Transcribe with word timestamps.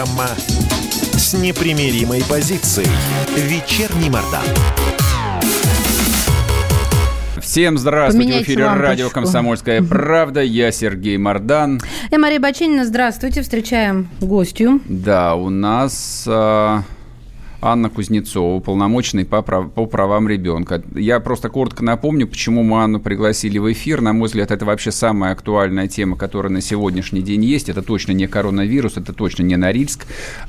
Программа 0.00 0.28
с 1.12 1.34
непримиримой 1.34 2.22
позицией. 2.26 2.88
Вечерний 3.36 4.08
Мордан. 4.08 4.40
Всем 7.38 7.76
здравствуйте. 7.76 8.26
Поменяйте 8.26 8.44
в 8.44 8.48
эфире 8.48 8.64
лампочку. 8.64 8.86
радио 8.86 9.10
«Комсомольская 9.10 9.82
правда». 9.82 10.40
Я 10.40 10.72
Сергей 10.72 11.18
Мордан. 11.18 11.82
Я 12.10 12.18
Мария 12.18 12.40
Баченина. 12.40 12.86
Здравствуйте. 12.86 13.42
Встречаем 13.42 14.08
гостью. 14.22 14.80
Да, 14.86 15.34
у 15.34 15.50
нас... 15.50 16.24
А... 16.26 16.82
Анна 17.62 17.90
Кузнецова, 17.90 18.54
уполномоченный 18.54 19.24
по, 19.24 19.42
прав... 19.42 19.70
по 19.72 19.86
правам 19.86 20.28
ребенка. 20.28 20.82
Я 20.94 21.20
просто 21.20 21.50
коротко 21.50 21.84
напомню, 21.84 22.26
почему 22.26 22.62
мы 22.62 22.82
Анну 22.82 23.00
пригласили 23.00 23.58
в 23.58 23.70
эфир. 23.70 24.00
На 24.00 24.12
мой 24.12 24.28
взгляд, 24.28 24.50
это 24.50 24.64
вообще 24.64 24.90
самая 24.90 25.32
актуальная 25.32 25.86
тема, 25.86 26.16
которая 26.16 26.52
на 26.52 26.62
сегодняшний 26.62 27.20
день 27.20 27.44
есть. 27.44 27.68
Это 27.68 27.82
точно 27.82 28.12
не 28.12 28.26
коронавирус, 28.26 28.96
это 28.96 29.12
точно 29.12 29.42
не 29.42 29.56
Норильск. 29.56 30.06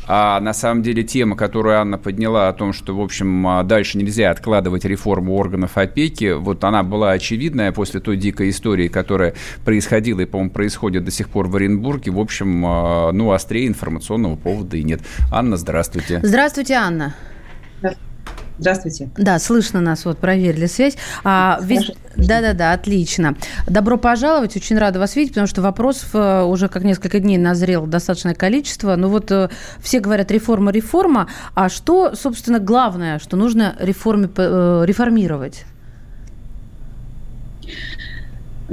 А 0.07 0.39
на 0.39 0.53
самом 0.53 0.83
деле 0.83 1.03
тема, 1.03 1.35
которую 1.35 1.79
Анна 1.79 1.97
подняла 1.97 2.47
о 2.47 2.53
том, 2.53 2.71
что, 2.71 2.95
в 2.95 3.01
общем, 3.01 3.45
а, 3.45 3.63
дальше 3.63 3.97
нельзя 3.97 4.31
откладывать 4.31 4.85
реформу 4.85 5.35
органов 5.35 5.77
опеки, 5.77 6.33
вот 6.33 6.63
она 6.63 6.83
была 6.83 7.11
очевидная 7.11 7.71
после 7.73 7.99
той 7.99 8.15
дикой 8.15 8.49
истории, 8.49 8.87
которая 8.87 9.33
происходила 9.65 10.21
и, 10.21 10.25
по-моему, 10.25 10.51
происходит 10.51 11.03
до 11.03 11.11
сих 11.11 11.29
пор 11.29 11.47
в 11.47 11.55
Оренбурге. 11.55 12.11
В 12.11 12.19
общем, 12.19 12.63
а, 12.65 13.11
ну, 13.11 13.31
острее 13.31 13.67
информационного 13.67 14.37
повода 14.37 14.77
и 14.77 14.83
нет. 14.83 15.01
Анна, 15.31 15.57
здравствуйте. 15.57 16.21
Здравствуйте, 16.23 16.75
Анна. 16.75 17.00
Здравствуйте. 18.61 19.09
Да, 19.17 19.39
слышно 19.39 19.81
нас, 19.81 20.05
вот 20.05 20.19
проверили 20.19 20.67
связь. 20.67 20.95
А, 21.23 21.57
вез... 21.63 21.91
Да-да-да, 22.15 22.73
отлично. 22.73 23.35
Добро 23.67 23.97
пожаловать, 23.97 24.55
очень 24.55 24.77
рада 24.77 24.99
вас 24.99 25.15
видеть, 25.15 25.31
потому 25.31 25.47
что 25.47 25.63
вопросов 25.63 26.09
э, 26.13 26.43
уже 26.43 26.67
как 26.67 26.83
несколько 26.83 27.19
дней 27.19 27.39
назрело 27.39 27.87
достаточное 27.87 28.35
количество. 28.35 28.95
Ну 28.95 29.09
вот 29.09 29.31
э, 29.31 29.49
все 29.79 29.99
говорят 29.99 30.29
реформа, 30.29 30.71
реформа, 30.71 31.27
а 31.55 31.69
что, 31.69 32.13
собственно, 32.13 32.59
главное, 32.59 33.17
что 33.17 33.35
нужно 33.35 33.75
реформе, 33.79 34.29
э, 34.37 34.83
реформировать? 34.85 35.65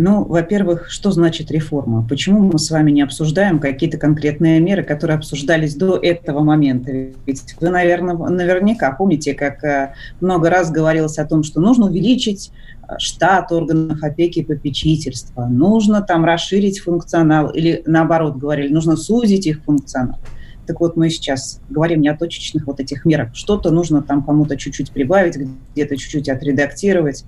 Ну, 0.00 0.22
во-первых, 0.22 0.88
что 0.90 1.10
значит 1.10 1.50
реформа? 1.50 2.06
Почему 2.08 2.38
мы 2.38 2.60
с 2.60 2.70
вами 2.70 2.92
не 2.92 3.02
обсуждаем 3.02 3.58
какие-то 3.58 3.98
конкретные 3.98 4.60
меры, 4.60 4.84
которые 4.84 5.16
обсуждались 5.16 5.74
до 5.74 5.96
этого 5.96 6.44
момента? 6.44 6.92
Ведь 7.26 7.56
вы, 7.60 7.70
наверное, 7.70 8.14
наверняка 8.14 8.92
помните, 8.92 9.34
как 9.34 9.64
э, 9.64 9.94
много 10.20 10.50
раз 10.50 10.70
говорилось 10.70 11.18
о 11.18 11.26
том, 11.26 11.42
что 11.42 11.60
нужно 11.60 11.86
увеличить 11.86 12.52
э, 12.88 12.92
штат 12.98 13.50
органов 13.50 14.00
опеки 14.04 14.38
и 14.38 14.44
попечительства, 14.44 15.46
нужно 15.46 16.00
там 16.00 16.24
расширить 16.24 16.78
функционал, 16.78 17.50
или 17.50 17.82
наоборот 17.84 18.36
говорили, 18.36 18.72
нужно 18.72 18.96
сузить 18.96 19.48
их 19.48 19.64
функционал. 19.64 20.20
Так 20.68 20.80
вот, 20.80 20.96
мы 20.96 21.08
сейчас 21.08 21.62
говорим 21.70 22.02
не 22.02 22.08
о 22.08 22.16
точечных 22.16 22.66
вот 22.66 22.78
этих 22.78 23.06
мерах. 23.06 23.34
Что-то 23.34 23.70
нужно 23.70 24.02
там 24.02 24.22
кому-то 24.22 24.58
чуть-чуть 24.58 24.92
прибавить, 24.92 25.38
где-то 25.72 25.96
чуть-чуть 25.96 26.28
отредактировать. 26.28 27.24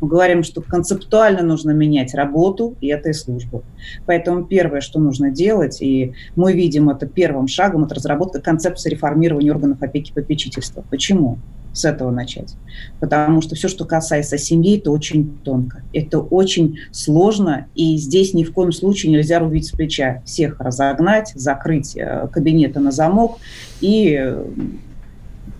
Мы 0.00 0.06
говорим, 0.06 0.44
что 0.44 0.62
концептуально 0.62 1.42
нужно 1.42 1.72
менять 1.72 2.14
работу 2.14 2.76
и 2.80 2.86
этой 2.86 3.12
службы. 3.12 3.62
Поэтому 4.06 4.44
первое, 4.44 4.80
что 4.80 5.00
нужно 5.00 5.32
делать, 5.32 5.82
и 5.82 6.12
мы 6.36 6.52
видим 6.52 6.88
это 6.88 7.06
первым 7.06 7.48
шагом, 7.48 7.82
это 7.82 7.96
разработка 7.96 8.40
концепции 8.40 8.90
реформирования 8.90 9.50
органов 9.50 9.82
опеки 9.82 10.12
и 10.12 10.14
попечительства. 10.14 10.84
Почему? 10.88 11.38
С 11.74 11.84
этого 11.84 12.10
начать. 12.10 12.54
Потому 13.00 13.42
что 13.42 13.54
все, 13.54 13.68
что 13.68 13.84
касается 13.84 14.38
семьи, 14.38 14.78
это 14.78 14.90
очень 14.90 15.38
тонко. 15.44 15.82
Это 15.92 16.20
очень 16.20 16.78
сложно, 16.92 17.66
и 17.74 17.96
здесь 17.96 18.32
ни 18.32 18.44
в 18.44 18.52
коем 18.52 18.72
случае 18.72 19.12
нельзя 19.12 19.38
рубить 19.38 19.66
с 19.66 19.70
плеча. 19.72 20.22
Всех 20.24 20.58
разогнать, 20.60 21.32
закрыть 21.34 21.96
э, 21.96 22.28
кабинеты 22.32 22.80
на 22.80 22.90
замок 22.90 23.38
и 23.80 24.16
э, 24.18 24.44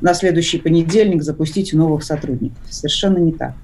на 0.00 0.14
следующий 0.14 0.58
понедельник 0.58 1.22
запустить 1.22 1.72
новых 1.72 2.04
сотрудников. 2.04 2.58
Совершенно 2.70 3.18
не 3.18 3.32
так. 3.32 3.54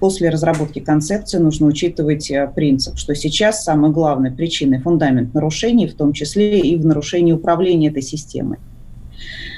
После 0.00 0.30
разработки 0.30 0.80
концепции 0.80 1.38
нужно 1.38 1.66
учитывать 1.66 2.30
э, 2.30 2.50
принцип, 2.52 2.98
что 2.98 3.14
сейчас 3.14 3.62
самой 3.62 3.92
главной 3.92 4.32
причиной 4.32 4.80
фундамент 4.80 5.32
нарушений, 5.34 5.86
в 5.86 5.94
том 5.94 6.12
числе 6.12 6.60
и 6.60 6.76
в 6.76 6.84
нарушении 6.84 7.32
управления 7.32 7.88
этой 7.88 8.02
системой. 8.02 8.58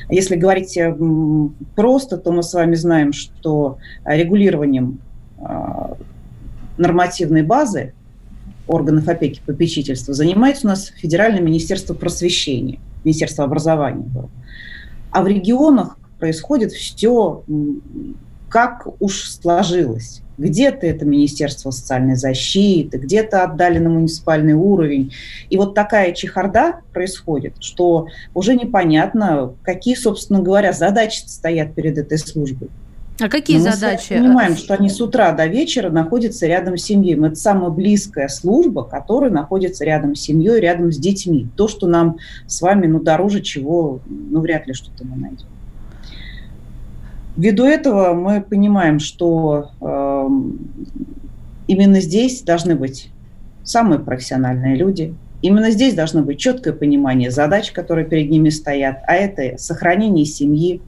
Если 0.09 0.37
говорить 0.37 0.77
э, 0.77 0.95
просто, 1.75 2.19
то 2.19 2.33
мы 2.33 2.43
с 2.43 2.53
вами 2.55 2.75
знаем, 2.75 3.13
что 3.13 3.79
регулированием 4.05 5.01
а, 5.39 5.97
нормативной 6.77 7.43
базы 7.43 7.93
органов 8.67 9.09
опеки 9.09 9.39
и 9.39 9.43
попечительства 9.43 10.15
занимается 10.15 10.67
у 10.67 10.71
нас 10.71 10.87
Федеральное 10.97 11.41
министерство 11.41 11.95
просвещения, 11.95 12.79
Министерство 13.05 13.45
образования. 13.45 14.07
А 15.11 15.23
в 15.23 15.27
регионах 15.27 15.99
происходит 16.19 16.73
все 16.73 17.45
как 18.55 18.87
уж 19.01 19.29
сложилось. 19.29 20.23
Где-то 20.39 20.87
это 20.87 21.05
Министерство 21.05 21.73
социальной 21.73 22.15
защиты, 22.15 22.99
где-то 22.99 23.43
отдали 23.43 23.81
на 23.81 23.91
муниципальный 23.91 24.53
уровень. 24.53 25.13
И 25.51 25.57
вот 25.57 25.75
такая 25.75 26.13
чехарда 26.13 26.77
происходит, 26.93 27.55
что 27.59 28.07
уже 28.33 28.55
непонятно, 28.55 29.55
какие, 29.65 29.97
собственно 29.97 30.41
говоря, 30.41 30.73
задачи 30.73 31.25
стоят 31.27 31.75
перед 31.75 31.99
этой 31.99 32.17
службой. 32.17 32.69
А 33.21 33.29
какие 33.29 33.59
Но 33.59 33.73
задачи? 33.73 34.13
Мы 34.13 34.19
понимаем, 34.19 34.57
что 34.57 34.75
они 34.75 34.89
с 34.89 35.01
утра 35.01 35.33
до 35.33 35.47
вечера 35.47 35.91
находятся 35.91 36.47
рядом 36.47 36.77
с 36.77 36.85
семьей. 36.85 37.19
Это 37.27 37.35
самая 37.35 37.71
близкая 37.71 38.29
служба, 38.29 38.85
которая 38.85 39.33
находится 39.33 39.85
рядом 39.85 40.15
с 40.15 40.21
семьей, 40.21 40.61
рядом 40.61 40.93
с 40.93 40.97
детьми. 40.97 41.49
То, 41.57 41.67
что 41.67 41.89
нам 41.89 42.19
с 42.47 42.63
вами 42.63 42.87
ну, 42.87 43.01
дороже 43.01 43.41
чего, 43.41 43.99
ну, 44.07 44.39
вряд 44.39 44.69
ли 44.69 44.75
что-то 44.75 45.05
мы 45.05 45.17
найдем. 45.17 45.49
Ввиду 47.37 47.65
этого 47.65 48.15
мы 48.15 48.41
понимаем, 48.41 49.00
что 49.00 49.71
э, 49.81 50.28
именно 51.67 52.00
здесь 52.00 52.43
должны 52.43 52.77
быть 52.77 53.11
самые 53.65 53.99
профессиональные 53.99 54.77
люди, 54.77 55.15
именно 55.43 55.71
здесь 55.71 55.94
должно 55.94 56.23
быть 56.23 56.39
четкое 56.39 56.73
понимание 56.73 57.33
задач, 57.33 57.73
которые 57.73 58.06
перед 58.06 58.31
ними 58.31 58.50
стоят, 58.50 58.99
а 59.06 59.15
это 59.15 59.59
сохранение 59.59 60.25
семьи, 60.25 60.81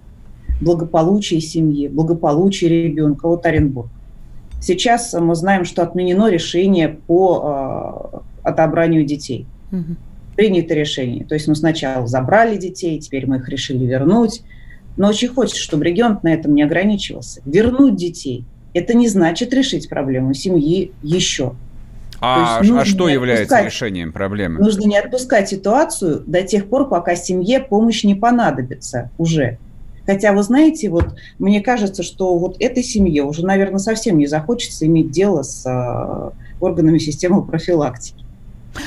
благополучие 0.60 1.40
семьи, 1.40 1.88
благополучие 1.88 2.84
ребенка. 2.84 3.26
Вот 3.26 3.44
Оренбург. 3.44 3.88
Сейчас 4.60 5.12
мы 5.14 5.34
знаем, 5.34 5.64
что 5.64 5.82
отменено 5.82 6.30
решение 6.30 6.88
по 6.88 8.22
э, 8.42 8.48
отобранию 8.48 9.04
детей. 9.04 9.46
Угу. 9.72 9.96
Принято 10.36 10.74
решение. 10.74 11.24
То 11.24 11.34
есть 11.34 11.48
мы 11.48 11.56
сначала 11.56 12.06
забрали 12.06 12.56
детей, 12.56 12.98
теперь 13.00 13.26
мы 13.26 13.38
их 13.38 13.48
решили 13.48 13.84
вернуть 13.84 14.42
но 14.96 15.08
очень 15.08 15.28
хочется, 15.28 15.60
чтобы 15.60 15.84
регион 15.84 16.18
на 16.22 16.32
этом 16.32 16.54
не 16.54 16.62
ограничивался. 16.62 17.42
Вернуть 17.44 17.96
детей– 17.96 18.44
это 18.74 18.94
не 18.94 19.08
значит 19.08 19.54
решить 19.54 19.88
проблему 19.88 20.34
семьи 20.34 20.92
еще. 21.02 21.54
А, 22.20 22.60
а 22.60 22.84
что 22.84 23.08
является 23.08 23.62
решением 23.62 24.12
проблемы? 24.12 24.60
Нужно 24.60 24.86
не 24.86 24.98
отпускать 24.98 25.48
ситуацию 25.48 26.22
до 26.26 26.42
тех 26.42 26.66
пор, 26.66 26.88
пока 26.88 27.14
семье 27.14 27.60
помощь 27.60 28.04
не 28.04 28.14
понадобится 28.14 29.10
уже. 29.18 29.58
Хотя, 30.06 30.32
вы 30.32 30.42
знаете, 30.42 30.88
вот 30.88 31.16
мне 31.38 31.60
кажется, 31.60 32.02
что 32.02 32.38
вот 32.38 32.56
этой 32.60 32.82
семье 32.82 33.24
уже, 33.24 33.44
наверное, 33.44 33.78
совсем 33.78 34.18
не 34.18 34.26
захочется 34.26 34.86
иметь 34.86 35.10
дело 35.10 35.42
с 35.42 35.66
э, 35.66 36.30
органами 36.60 36.98
системы 36.98 37.44
профилактики. 37.44 38.25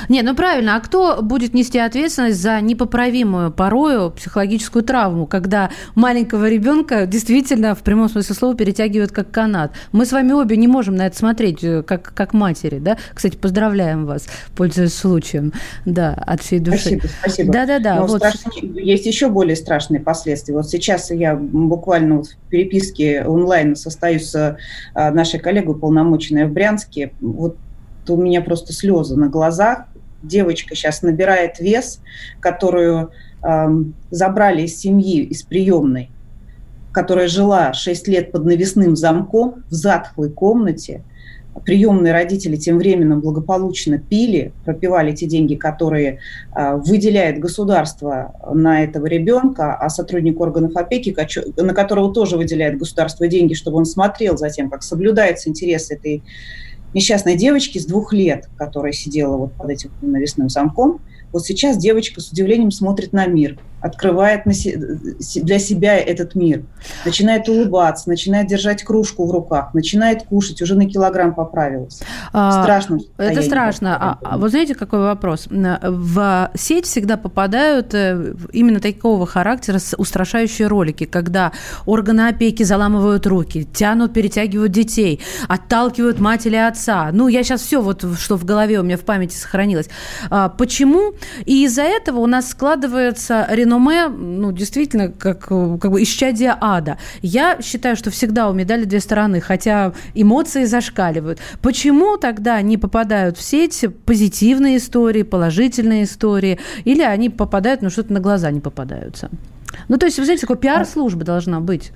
Не, 0.07 0.21
ну 0.21 0.35
правильно, 0.35 0.75
а 0.75 0.79
кто 0.79 1.21
будет 1.21 1.53
нести 1.53 1.79
ответственность 1.79 2.41
за 2.41 2.61
непоправимую 2.61 3.51
порою 3.51 4.11
психологическую 4.11 4.83
травму, 4.83 5.27
когда 5.27 5.69
маленького 5.95 6.49
ребенка 6.49 7.05
действительно 7.05 7.75
в 7.75 7.79
прямом 7.79 8.09
смысле 8.09 8.35
слова 8.35 8.55
перетягивают 8.55 9.11
как 9.11 9.31
канат? 9.31 9.71
Мы 9.91 10.05
с 10.05 10.11
вами 10.11 10.31
обе 10.31 10.57
не 10.57 10.67
можем 10.67 10.95
на 10.95 11.07
это 11.07 11.17
смотреть, 11.17 11.63
э, 11.63 11.83
как, 11.83 12.13
как 12.13 12.33
матери, 12.33 12.79
да? 12.79 12.97
Кстати, 13.13 13.35
поздравляем 13.35 14.05
вас, 14.05 14.27
пользуясь 14.55 14.93
случаем, 14.93 15.53
да, 15.85 16.13
от 16.13 16.41
всей 16.41 16.59
души. 16.59 16.79
Спасибо, 16.79 17.07
спасибо. 17.21 17.53
Да-да-да. 17.53 18.01
Вот. 18.01 18.17
Страшнее, 18.17 18.85
есть 18.85 19.05
еще 19.05 19.29
более 19.29 19.55
страшные 19.55 20.01
последствия. 20.01 20.55
Вот 20.55 20.69
сейчас 20.69 21.11
я 21.11 21.35
буквально 21.35 22.17
вот 22.17 22.27
в 22.27 22.49
переписке 22.49 23.23
онлайн 23.25 23.75
состою 23.75 24.19
с 24.19 24.57
а, 24.93 25.11
нашей 25.11 25.39
коллегой, 25.39 25.75
полномоченной 25.75 26.45
в 26.45 26.51
Брянске. 26.51 27.11
Вот 27.21 27.57
у 28.07 28.17
меня 28.17 28.41
просто 28.41 28.73
слезы 28.73 29.15
на 29.15 29.27
глазах. 29.27 29.85
Девочка 30.21 30.75
сейчас 30.75 31.01
набирает 31.01 31.59
вес, 31.59 32.01
которую 32.39 33.11
э, 33.41 33.67
забрали 34.11 34.63
из 34.63 34.77
семьи, 34.77 35.23
из 35.23 35.43
приемной, 35.43 36.09
которая 36.91 37.27
жила 37.27 37.73
6 37.73 38.07
лет 38.07 38.31
под 38.31 38.45
навесным 38.45 38.95
замком 38.95 39.63
в 39.69 39.73
затхлой 39.73 40.29
комнате. 40.29 41.03
Приемные 41.65 42.13
родители 42.13 42.55
тем 42.55 42.77
временем 42.77 43.21
благополучно 43.21 43.97
пили, 43.97 44.53
пропивали 44.65 45.13
те 45.13 45.25
деньги, 45.25 45.55
которые 45.55 46.19
э, 46.55 46.75
выделяет 46.75 47.39
государство 47.39 48.33
на 48.53 48.83
этого 48.83 49.07
ребенка, 49.07 49.75
а 49.75 49.89
сотрудник 49.89 50.39
органов 50.39 50.75
опеки, 50.75 51.15
на 51.61 51.73
которого 51.73 52.13
тоже 52.13 52.37
выделяет 52.37 52.77
государство 52.77 53.27
деньги, 53.27 53.53
чтобы 53.53 53.77
он 53.77 53.85
смотрел 53.85 54.37
за 54.37 54.49
тем, 54.49 54.69
как 54.69 54.83
соблюдается 54.83 55.49
интерес 55.49 55.91
этой 55.91 56.23
несчастной 56.93 57.35
девочки 57.35 57.77
с 57.77 57.85
двух 57.85 58.13
лет, 58.13 58.49
которая 58.57 58.93
сидела 58.93 59.37
вот 59.37 59.53
под 59.53 59.69
этим 59.69 59.91
навесным 60.01 60.49
замком, 60.49 61.01
вот 61.31 61.45
сейчас 61.45 61.77
девочка 61.77 62.21
с 62.21 62.31
удивлением 62.31 62.71
смотрит 62.71 63.13
на 63.13 63.27
мир. 63.27 63.57
открывает 63.81 64.43
для 64.45 65.59
себя 65.59 65.97
этот 65.97 66.35
мир, 66.35 66.65
начинает 67.05 67.47
улыбаться, 67.47 68.09
начинает 68.09 68.47
держать 68.47 68.83
кружку 68.83 69.25
в 69.25 69.31
руках, 69.31 69.73
начинает 69.73 70.23
кушать, 70.23 70.61
уже 70.61 70.75
на 70.75 70.85
килограмм 70.85 71.33
поправилась. 71.33 72.01
А, 72.33 72.63
страшно. 72.63 72.99
Это 73.17 73.41
страшно. 73.41 73.97
А, 73.99 74.19
а 74.21 74.37
вот 74.37 74.51
знаете, 74.51 74.75
какой 74.75 74.99
вопрос? 74.99 75.47
В 75.49 76.51
сеть 76.55 76.85
всегда 76.85 77.17
попадают 77.17 77.93
э, 77.93 78.33
именно 78.51 78.79
такого 78.79 79.25
характера 79.25 79.79
устрашающие 79.97 80.67
ролики, 80.67 81.05
когда 81.05 81.51
органы 81.85 82.27
опеки 82.27 82.63
заламывают 82.63 83.25
руки, 83.27 83.67
тянут, 83.73 84.13
перетягивают 84.13 84.71
детей, 84.71 85.21
отталкивают 85.47 86.19
мать 86.19 86.45
или 86.45 86.55
отца. 86.55 87.09
Ну, 87.11 87.27
я 87.27 87.43
сейчас 87.43 87.61
все 87.61 87.81
вот, 87.81 88.05
что 88.17 88.37
в 88.37 88.45
голове 88.45 88.79
у 88.79 88.83
меня 88.83 88.97
в 88.97 89.01
памяти 89.01 89.35
сохранилось. 89.35 89.89
А, 90.29 90.49
почему? 90.49 91.13
И 91.45 91.65
из-за 91.65 91.83
этого 91.83 92.19
у 92.19 92.27
нас 92.27 92.49
складывается 92.49 93.47
реноме, 93.49 94.07
ну, 94.07 94.51
действительно, 94.51 95.09
как, 95.09 95.47
как 95.47 95.91
бы 95.91 96.03
исчадие 96.03 96.55
ада. 96.59 96.97
Я 97.21 97.57
считаю, 97.61 97.95
что 97.95 98.11
всегда 98.11 98.49
у 98.49 98.53
медали 98.53 98.85
две 98.85 98.99
стороны, 98.99 99.41
хотя 99.41 99.93
эмоции 100.13 100.65
зашкаливают. 100.65 101.39
Почему 101.61 102.17
тогда 102.19 102.61
не 102.61 102.77
попадают 102.77 103.37
в 103.37 103.41
сеть 103.41 103.85
позитивные 104.05 104.77
истории, 104.77 105.23
положительные 105.23 106.03
истории, 106.03 106.59
или 106.83 107.01
они 107.01 107.29
попадают, 107.29 107.81
ну, 107.81 107.89
что-то 107.89 108.13
на 108.13 108.19
глаза 108.19 108.51
не 108.51 108.59
попадаются? 108.59 109.29
Ну, 109.87 109.97
то 109.97 110.05
есть, 110.05 110.19
вы 110.19 110.25
знаете, 110.25 110.41
такой 110.41 110.57
пиар-служба 110.57 111.23
должна 111.23 111.59
быть. 111.59 111.91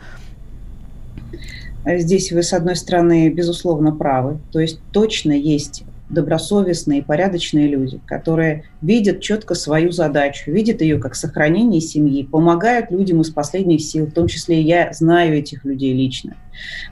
Здесь 1.86 2.32
вы, 2.32 2.44
с 2.44 2.54
одной 2.54 2.76
стороны, 2.76 3.30
безусловно, 3.30 3.92
правы. 3.92 4.40
То 4.52 4.60
есть 4.60 4.80
точно 4.92 5.34
есть 5.34 5.84
добросовестные, 6.14 7.04
порядочные 7.04 7.68
люди, 7.68 8.00
которые 8.06 8.66
видят 8.82 9.22
четко 9.22 9.56
свою 9.56 9.92
задачу, 9.92 10.52
видят 10.52 10.82
ее 10.82 11.00
как 11.00 11.16
сохранение 11.16 11.82
семьи, 11.82 12.24
помогают 12.24 12.92
людям 12.92 13.22
из 13.22 13.30
последних 13.30 13.82
сил, 13.82 14.06
в 14.06 14.12
том 14.12 14.28
числе 14.28 14.62
я 14.62 14.92
знаю 14.94 15.38
этих 15.38 15.66
людей 15.66 15.94
лично. 15.94 16.36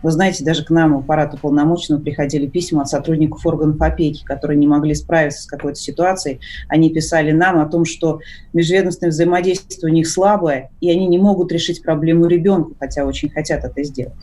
Вы 0.01 0.11
знаете, 0.11 0.43
даже 0.43 0.65
к 0.65 0.69
нам, 0.69 0.97
аппарату 0.97 1.37
полномочного, 1.37 2.01
приходили 2.01 2.47
письма 2.47 2.81
от 2.81 2.89
сотрудников 2.89 3.45
органов 3.45 3.79
опеки, 3.81 4.23
которые 4.23 4.57
не 4.57 4.67
могли 4.67 4.95
справиться 4.95 5.43
с 5.43 5.45
какой-то 5.45 5.79
ситуацией. 5.79 6.39
Они 6.67 6.89
писали 6.89 7.31
нам 7.31 7.59
о 7.59 7.67
том, 7.67 7.85
что 7.85 8.19
межведомственное 8.53 9.11
взаимодействие 9.11 9.91
у 9.91 9.95
них 9.95 10.07
слабое, 10.07 10.71
и 10.81 10.89
они 10.89 11.07
не 11.07 11.19
могут 11.19 11.51
решить 11.51 11.83
проблему 11.83 12.25
ребенка, 12.25 12.73
хотя 12.79 13.05
очень 13.05 13.29
хотят 13.29 13.63
это 13.63 13.83
сделать. 13.83 14.15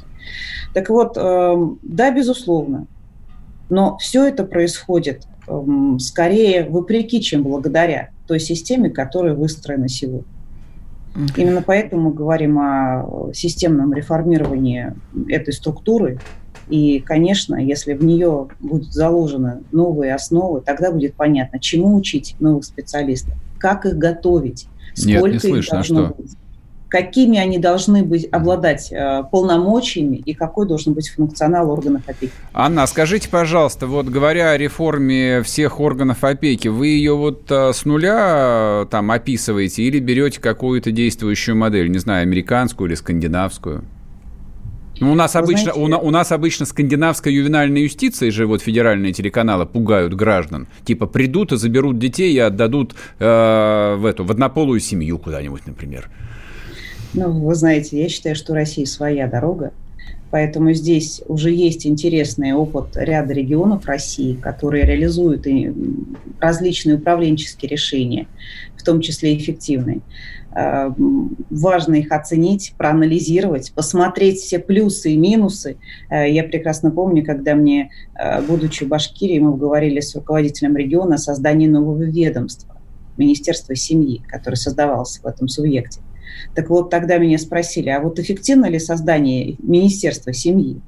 Так 0.75 0.91
вот, 0.91 1.17
эм, 1.17 1.79
да, 1.83 2.11
безусловно, 2.11 2.87
но 3.71 3.99
все 3.99 4.27
это 4.27 4.45
происходит 4.45 5.27
эм, 5.47 5.99
скорее 5.99 6.65
вопреки, 6.69 7.21
чем 7.21 7.43
благодаря 7.43 8.11
той 8.27 8.41
системе, 8.41 8.91
которая 8.91 9.35
выстроена 9.35 9.89
сегодня. 9.89 10.25
Именно 11.37 11.63
поэтому 11.63 12.11
мы 12.11 12.15
говорим 12.15 12.59
о 12.59 13.31
системном 13.35 13.93
реформировании 13.93 14.93
этой 15.29 15.53
структуры. 15.53 16.21
И, 16.69 17.01
конечно, 17.01 17.57
если 17.57 17.95
в 17.95 18.05
нее 18.05 18.49
будут 18.61 18.93
заложены 18.93 19.63
новые 19.73 20.15
основы, 20.15 20.61
тогда 20.61 20.93
будет 20.93 21.15
понятно, 21.15 21.59
чему 21.59 21.97
учить 21.97 22.37
новых 22.39 22.65
специалистов, 22.65 23.35
как 23.59 23.87
их 23.87 23.97
готовить, 23.97 24.69
сколько 24.95 25.33
Нет, 25.33 25.33
не 25.33 25.39
слышно, 25.41 25.59
их 25.59 25.71
должно 25.71 26.07
что? 26.07 26.15
быть 26.15 26.38
какими 26.89 27.39
они 27.39 27.59
должны 27.59 28.03
быть, 28.03 28.29
обладать 28.33 28.91
э, 28.91 29.23
полномочиями 29.31 30.17
и 30.17 30.35
какой 30.35 30.67
должен 30.67 30.95
быть 30.95 31.09
функционал 31.11 31.71
органов 31.71 32.03
опеки. 32.07 32.33
Анна, 32.53 32.87
скажите, 32.87 33.29
пожалуйста, 33.29 33.87
вот 33.87 34.07
говоря 34.07 34.53
о 34.53 34.59
реформе 34.59 35.43
всех 35.43 35.81
органов 35.81 36.25
опеки, 36.25 36.69
вы 36.69 36.89
ее 36.89 37.15
вот 37.15 37.51
э, 37.51 37.73
с 37.73 37.85
нуля 37.85 38.83
э, 38.83 38.87
там 38.91 39.11
описываете 39.11 39.83
или 39.83 39.99
берете 39.99 40.41
какую-то 40.41 40.91
действующую 40.91 41.57
модель, 41.57 41.91
не 41.91 41.99
знаю, 41.99 42.23
американскую 42.23 42.89
или 42.89 42.95
скандинавскую? 42.95 43.85
Ну, 45.01 45.13
у 45.13 45.15
нас 45.15 45.35
Вы 45.35 45.41
обычно 45.41 45.73
знаете... 45.75 45.95
у, 45.95 46.09
у 46.09 46.11
нас 46.11 46.33
обычно 46.33 46.67
скандинавская 46.67 47.33
ювенальная 47.33 47.83
юстиция 47.83 48.31
же 48.31 48.47
вот 48.47 48.63
федеральные 48.63 49.13
телеканалы 49.13 49.67
пугают 49.67 50.15
граждан. 50.15 50.67
Типа 50.85 51.07
придут 51.07 51.53
и 51.53 51.57
заберут 51.57 51.99
детей 51.99 52.33
и 52.33 52.39
отдадут 52.39 52.95
э, 53.19 53.95
в 53.97 54.05
эту 54.05 54.25
в 54.25 54.31
однополую 54.31 54.81
семью 54.81 55.19
куда-нибудь, 55.19 55.67
например. 55.67 56.11
Ну, 57.15 57.33
вы 57.33 57.55
знаете, 57.55 58.01
я 58.01 58.09
считаю, 58.09 58.37
что 58.37 58.53
у 58.53 58.55
России 58.55 58.85
своя 58.85 59.27
дорога, 59.27 59.73
поэтому 60.31 60.73
здесь 60.75 61.23
уже 61.27 61.51
есть 61.51 61.87
интересный 61.87 62.53
опыт 62.53 62.97
ряда 62.97 63.33
регионов 63.33 63.87
России, 63.87 64.35
которые 64.35 64.85
реализуют 64.85 65.47
различные 66.39 66.97
управленческие 66.97 67.71
решения, 67.71 68.27
в 68.77 68.83
том 68.83 69.01
числе 69.01 69.37
эффективные. 69.37 70.03
А, 70.51 70.95
важно 71.51 71.95
их 71.95 72.13
оценить, 72.13 72.75
проанализировать, 72.77 73.73
посмотреть 73.73 74.39
все 74.41 74.59
плюсы 74.59 75.13
и 75.13 75.17
минусы. 75.17 75.77
А, 76.11 76.27
я 76.27 76.43
прекрасно 76.43 76.91
помню, 76.91 77.25
когда 77.25 77.55
мне, 77.55 77.91
а, 78.15 78.43
будучи 78.43 78.85
в 78.85 78.89
Башкирии, 78.89 79.39
мы 79.39 79.57
говорили 79.57 80.01
с 80.01 80.15
руководителем 80.15 80.77
региона 80.77 81.15
о 81.15 81.19
создании 81.19 81.69
нового 81.69 82.03
ведомства, 82.03 82.77
Министерства 83.17 83.75
семьи, 83.75 84.23
которое 84.29 84.57
создавалось 84.57 85.21
в 85.23 85.27
этом 85.27 85.49
субъекте. 85.49 86.01
Так 86.55 86.71
вот, 86.71 86.91
тогда 86.91 87.19
меня 87.19 87.39
спросили, 87.39 87.89
а 87.89 88.01
вот 88.01 88.19
эффективно 88.19 88.67
ли 88.67 88.79
создание 88.79 89.57
Министерства 89.61 90.33
семьи? 90.33 90.81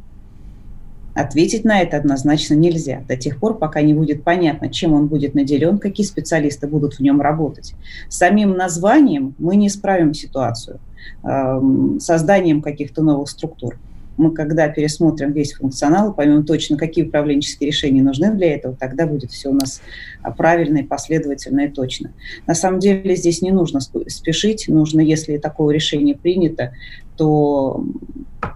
Ответить 1.14 1.64
на 1.64 1.80
это 1.80 1.96
однозначно 1.96 2.54
нельзя 2.54 3.02
до 3.08 3.16
тех 3.16 3.38
пор, 3.38 3.58
пока 3.58 3.82
не 3.82 3.94
будет 3.94 4.22
понятно, 4.22 4.68
чем 4.68 4.92
он 4.92 5.08
будет 5.08 5.34
наделен, 5.34 5.78
какие 5.78 6.06
специалисты 6.06 6.66
будут 6.66 6.94
в 6.94 7.00
нем 7.00 7.20
работать. 7.20 7.74
Самим 8.08 8.56
названием 8.56 9.34
мы 9.38 9.56
не 9.56 9.66
исправим 9.66 10.14
ситуацию, 10.14 10.78
эм, 11.24 11.98
созданием 12.00 12.62
каких-то 12.62 13.02
новых 13.02 13.28
структур 13.28 13.76
мы 14.16 14.32
когда 14.32 14.68
пересмотрим 14.68 15.32
весь 15.32 15.54
функционал, 15.54 16.12
поймем 16.12 16.44
точно, 16.44 16.76
какие 16.76 17.06
управленческие 17.06 17.68
решения 17.68 18.02
нужны 18.02 18.32
для 18.34 18.54
этого, 18.54 18.76
тогда 18.76 19.06
будет 19.06 19.30
все 19.30 19.48
у 19.48 19.54
нас 19.54 19.80
а, 20.22 20.30
правильно 20.30 20.78
и 20.78 20.82
последовательно 20.82 21.60
и 21.60 21.68
точно. 21.68 22.12
На 22.46 22.54
самом 22.54 22.80
деле 22.80 23.16
здесь 23.16 23.42
не 23.42 23.50
нужно 23.50 23.80
спешить, 23.80 24.66
нужно, 24.68 25.00
если 25.00 25.38
такое 25.38 25.74
решение 25.74 26.16
принято, 26.16 26.72
то 27.16 27.84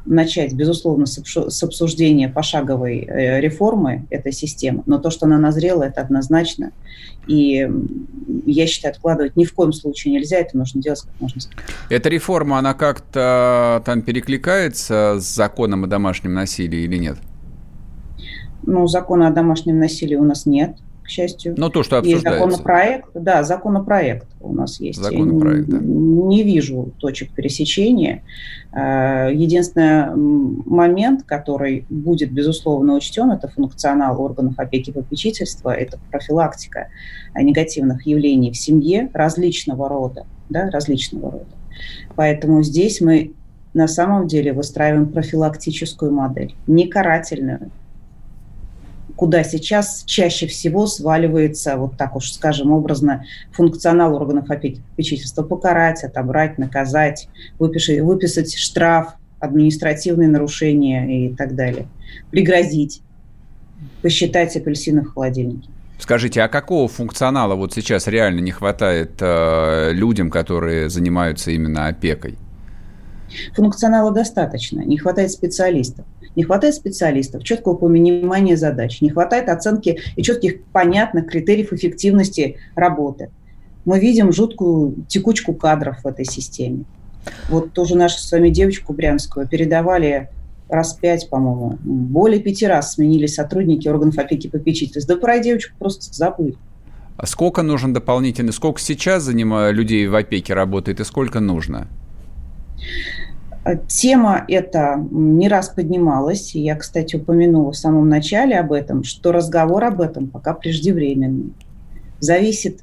начать, 0.06 0.52
безусловно, 0.54 1.06
с 1.06 1.62
обсуждения 1.62 2.28
пошаговой 2.28 3.00
э, 3.00 3.40
реформы 3.40 4.06
этой 4.10 4.32
системы, 4.32 4.82
но 4.86 4.98
то, 4.98 5.10
что 5.10 5.26
она 5.26 5.38
назрела, 5.38 5.84
это 5.84 6.00
однозначно. 6.00 6.72
И 7.26 7.68
я 8.46 8.66
считаю, 8.66 8.92
откладывать 8.92 9.36
ни 9.36 9.44
в 9.44 9.54
коем 9.54 9.72
случае 9.72 10.14
нельзя, 10.14 10.38
это 10.38 10.56
нужно 10.56 10.80
делать 10.80 11.00
как 11.00 11.20
можно 11.20 11.40
скорее. 11.40 11.64
Эта 11.90 12.08
реформа, 12.08 12.58
она 12.58 12.74
как-то 12.74 13.82
там 13.84 14.02
перекликается 14.02 15.16
с 15.18 15.34
законом 15.34 15.84
о 15.84 15.86
домашнем 15.86 16.34
насилии 16.34 16.80
или 16.80 16.96
нет? 16.96 17.18
Ну, 18.62 18.86
закона 18.86 19.28
о 19.28 19.30
домашнем 19.30 19.78
насилии 19.78 20.16
у 20.16 20.24
нас 20.24 20.46
нет 20.46 20.76
к 21.04 21.08
счастью. 21.08 21.54
Ну, 21.56 21.68
то, 21.68 21.82
что 21.82 21.98
обсуждается. 21.98 22.28
Есть 22.28 22.40
законопроект, 22.40 23.08
да, 23.14 23.42
законопроект 23.44 24.26
у 24.40 24.52
нас 24.52 24.80
есть. 24.80 24.98
Законопроект, 24.98 25.68
Я 25.68 25.78
да. 25.78 25.84
Не 25.84 26.42
вижу 26.42 26.92
точек 26.98 27.30
пересечения. 27.30 28.22
А, 28.72 29.28
единственный 29.28 30.14
момент, 30.14 31.24
который 31.24 31.84
будет, 31.90 32.32
безусловно, 32.32 32.94
учтен, 32.94 33.30
это 33.30 33.48
функционал 33.48 34.20
органов 34.20 34.54
опеки 34.58 34.90
и 34.90 34.92
попечительства, 34.92 35.70
это 35.70 35.98
профилактика 36.10 36.88
негативных 37.36 38.06
явлений 38.06 38.50
в 38.50 38.56
семье 38.56 39.10
различного 39.12 39.88
рода, 39.88 40.26
да, 40.48 40.70
различного 40.70 41.30
рода. 41.30 41.44
Поэтому 42.16 42.62
здесь 42.62 43.00
мы 43.00 43.32
на 43.74 43.88
самом 43.88 44.26
деле 44.26 44.52
выстраиваем 44.52 45.08
профилактическую 45.08 46.12
модель, 46.12 46.54
не 46.66 46.86
карательную, 46.86 47.70
куда 49.16 49.44
сейчас 49.44 50.02
чаще 50.06 50.46
всего 50.46 50.86
сваливается, 50.86 51.76
вот 51.76 51.96
так 51.96 52.16
уж 52.16 52.32
скажем 52.32 52.72
образно, 52.72 53.24
функционал 53.52 54.14
органов 54.14 54.50
опеки 54.50 54.80
попечительства 54.90 55.42
покарать, 55.42 56.02
отобрать, 56.04 56.58
наказать, 56.58 57.28
выпиши, 57.58 58.02
выписать 58.02 58.56
штраф, 58.56 59.14
административные 59.40 60.28
нарушения 60.28 61.26
и 61.26 61.34
так 61.34 61.54
далее, 61.54 61.86
пригрозить, 62.30 63.02
посчитать 64.02 64.56
апельсины 64.56 65.02
в 65.02 65.12
холодильнике. 65.12 65.68
Скажите, 65.98 66.42
а 66.42 66.48
какого 66.48 66.88
функционала 66.88 67.54
вот 67.54 67.72
сейчас 67.72 68.08
реально 68.08 68.40
не 68.40 68.50
хватает 68.50 69.12
э, 69.20 69.92
людям, 69.92 70.28
которые 70.28 70.90
занимаются 70.90 71.50
именно 71.52 71.86
опекой? 71.86 72.36
Функционала 73.54 74.10
достаточно, 74.10 74.80
не 74.80 74.98
хватает 74.98 75.30
специалистов. 75.30 76.04
Не 76.36 76.42
хватает 76.42 76.74
специалистов, 76.74 77.44
четкого 77.44 77.76
понимания 77.76 78.56
задач, 78.56 79.00
не 79.00 79.10
хватает 79.10 79.48
оценки 79.48 80.00
и 80.16 80.22
четких, 80.22 80.64
понятных 80.64 81.28
критериев 81.28 81.72
эффективности 81.72 82.56
работы. 82.74 83.30
Мы 83.84 84.00
видим 84.00 84.32
жуткую 84.32 85.04
текучку 85.06 85.54
кадров 85.54 86.02
в 86.02 86.06
этой 86.06 86.24
системе. 86.24 86.84
Вот 87.48 87.72
тоже 87.72 87.96
нашу 87.96 88.18
с 88.18 88.32
вами 88.32 88.48
девочку 88.48 88.92
Брянскую 88.92 89.46
передавали 89.46 90.28
раз 90.68 90.94
пять, 90.94 91.28
по-моему, 91.30 91.78
более 91.82 92.40
пяти 92.40 92.66
раз 92.66 92.94
сменили 92.94 93.26
сотрудники 93.26 93.86
органов 93.86 94.18
опеки 94.18 94.46
и 94.46 94.50
попечительства. 94.50 95.14
Да 95.14 95.20
про 95.20 95.38
девочку 95.38 95.74
просто 95.78 96.12
забыли. 96.12 96.56
А 97.16 97.26
сколько 97.26 97.62
нужно 97.62 97.94
дополнительно? 97.94 98.50
Сколько 98.50 98.80
сейчас 98.80 99.22
занимает 99.22 99.74
людей 99.76 100.06
в 100.08 100.14
опеке 100.16 100.54
работает 100.54 101.00
и 101.00 101.04
сколько 101.04 101.40
нужно? 101.40 101.86
Тема 103.88 104.44
эта 104.46 105.02
не 105.10 105.48
раз 105.48 105.70
поднималась, 105.70 106.54
я, 106.54 106.76
кстати, 106.76 107.16
упомянула 107.16 107.72
в 107.72 107.76
самом 107.76 108.08
начале 108.08 108.58
об 108.58 108.72
этом, 108.72 109.04
что 109.04 109.32
разговор 109.32 109.84
об 109.84 110.00
этом 110.00 110.28
пока 110.28 110.52
преждевременный. 110.52 111.52
Зависит 112.20 112.80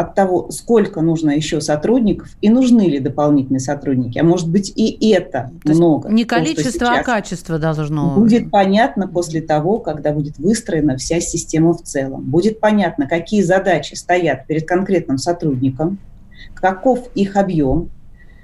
от 0.00 0.14
того, 0.14 0.50
сколько 0.50 1.00
нужно 1.02 1.30
еще 1.30 1.60
сотрудников 1.60 2.28
и 2.40 2.48
нужны 2.48 2.82
ли 2.82 2.98
дополнительные 2.98 3.60
сотрудники. 3.60 4.18
А 4.18 4.24
может 4.24 4.48
быть 4.48 4.72
и 4.74 5.10
это 5.10 5.52
То 5.64 5.72
много. 5.72 6.08
Не 6.08 6.24
количество, 6.24 6.88
а 6.88 7.02
качество 7.02 7.58
должно. 7.58 8.14
Будет 8.16 8.50
понятно 8.50 9.06
после 9.06 9.42
того, 9.42 9.78
когда 9.78 10.12
будет 10.12 10.38
выстроена 10.38 10.96
вся 10.96 11.20
система 11.20 11.74
в 11.74 11.82
целом. 11.82 12.22
Будет 12.22 12.60
понятно, 12.60 13.06
какие 13.06 13.42
задачи 13.42 13.94
стоят 13.94 14.46
перед 14.46 14.66
конкретным 14.66 15.18
сотрудником, 15.18 15.98
каков 16.54 17.08
их 17.14 17.36
объем, 17.36 17.90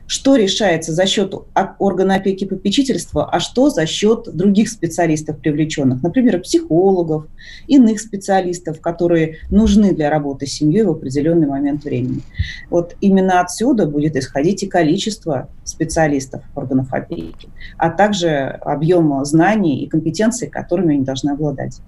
что 0.06 0.36
решается 0.36 0.92
за 0.92 1.06
счет 1.06 1.34
органа 1.78 2.16
опеки 2.16 2.44
и 2.44 2.48
попечительства, 2.48 3.28
а 3.30 3.40
что 3.40 3.70
за 3.70 3.86
счет 3.86 4.28
других 4.32 4.68
специалистов 4.68 5.38
привлеченных, 5.38 6.02
например, 6.02 6.40
психологов, 6.40 7.26
иных 7.66 8.00
специалистов, 8.00 8.80
которые 8.80 9.38
нужны 9.50 9.92
для 9.92 10.10
работы 10.10 10.46
с 10.46 10.52
семьей 10.52 10.84
в 10.84 10.90
определенный 10.90 11.48
момент 11.48 11.84
времени. 11.84 12.22
Вот 12.70 12.94
именно 13.00 13.40
отсюда 13.40 13.86
будет 13.86 14.16
исходить 14.16 14.62
и 14.62 14.66
количество 14.66 15.48
специалистов 15.64 16.42
органов 16.54 16.92
опеки, 16.92 17.48
а 17.76 17.90
также 17.90 18.30
объем 18.30 19.24
знаний 19.24 19.82
и 19.82 19.88
компетенций, 19.88 20.48
которыми 20.48 20.94
они 20.94 21.04
должны 21.04 21.30
обладать. 21.30 21.80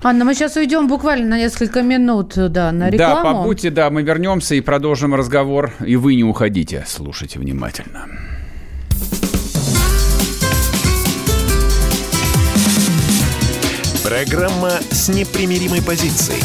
Анна, 0.00 0.24
мы 0.24 0.34
сейчас 0.34 0.56
уйдем 0.56 0.86
буквально 0.86 1.26
на 1.26 1.38
несколько 1.38 1.82
минут 1.82 2.34
да, 2.36 2.70
на 2.70 2.88
рекламу. 2.88 3.22
Да, 3.22 3.34
побудьте, 3.34 3.70
да, 3.70 3.90
мы 3.90 4.02
вернемся 4.02 4.54
и 4.54 4.60
продолжим 4.60 5.14
разговор. 5.14 5.72
И 5.84 5.96
вы 5.96 6.14
не 6.14 6.22
уходите, 6.22 6.84
слушайте 6.86 7.40
внимательно. 7.40 8.06
Программа 14.04 14.70
с 14.90 15.08
непримиримой 15.08 15.82
позицией. 15.82 16.42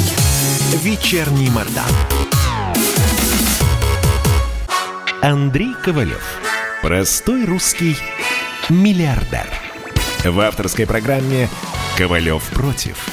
Вечерний 0.83 1.50
Мордан. 1.51 1.86
Андрей 5.22 5.74
Ковалев. 5.83 6.41
Простой 6.81 7.45
русский 7.45 7.95
миллиардер. 8.67 9.48
В 10.25 10.39
авторской 10.39 10.88
программе 10.88 11.48
«Ковалев 11.98 12.43
против» 12.50 13.12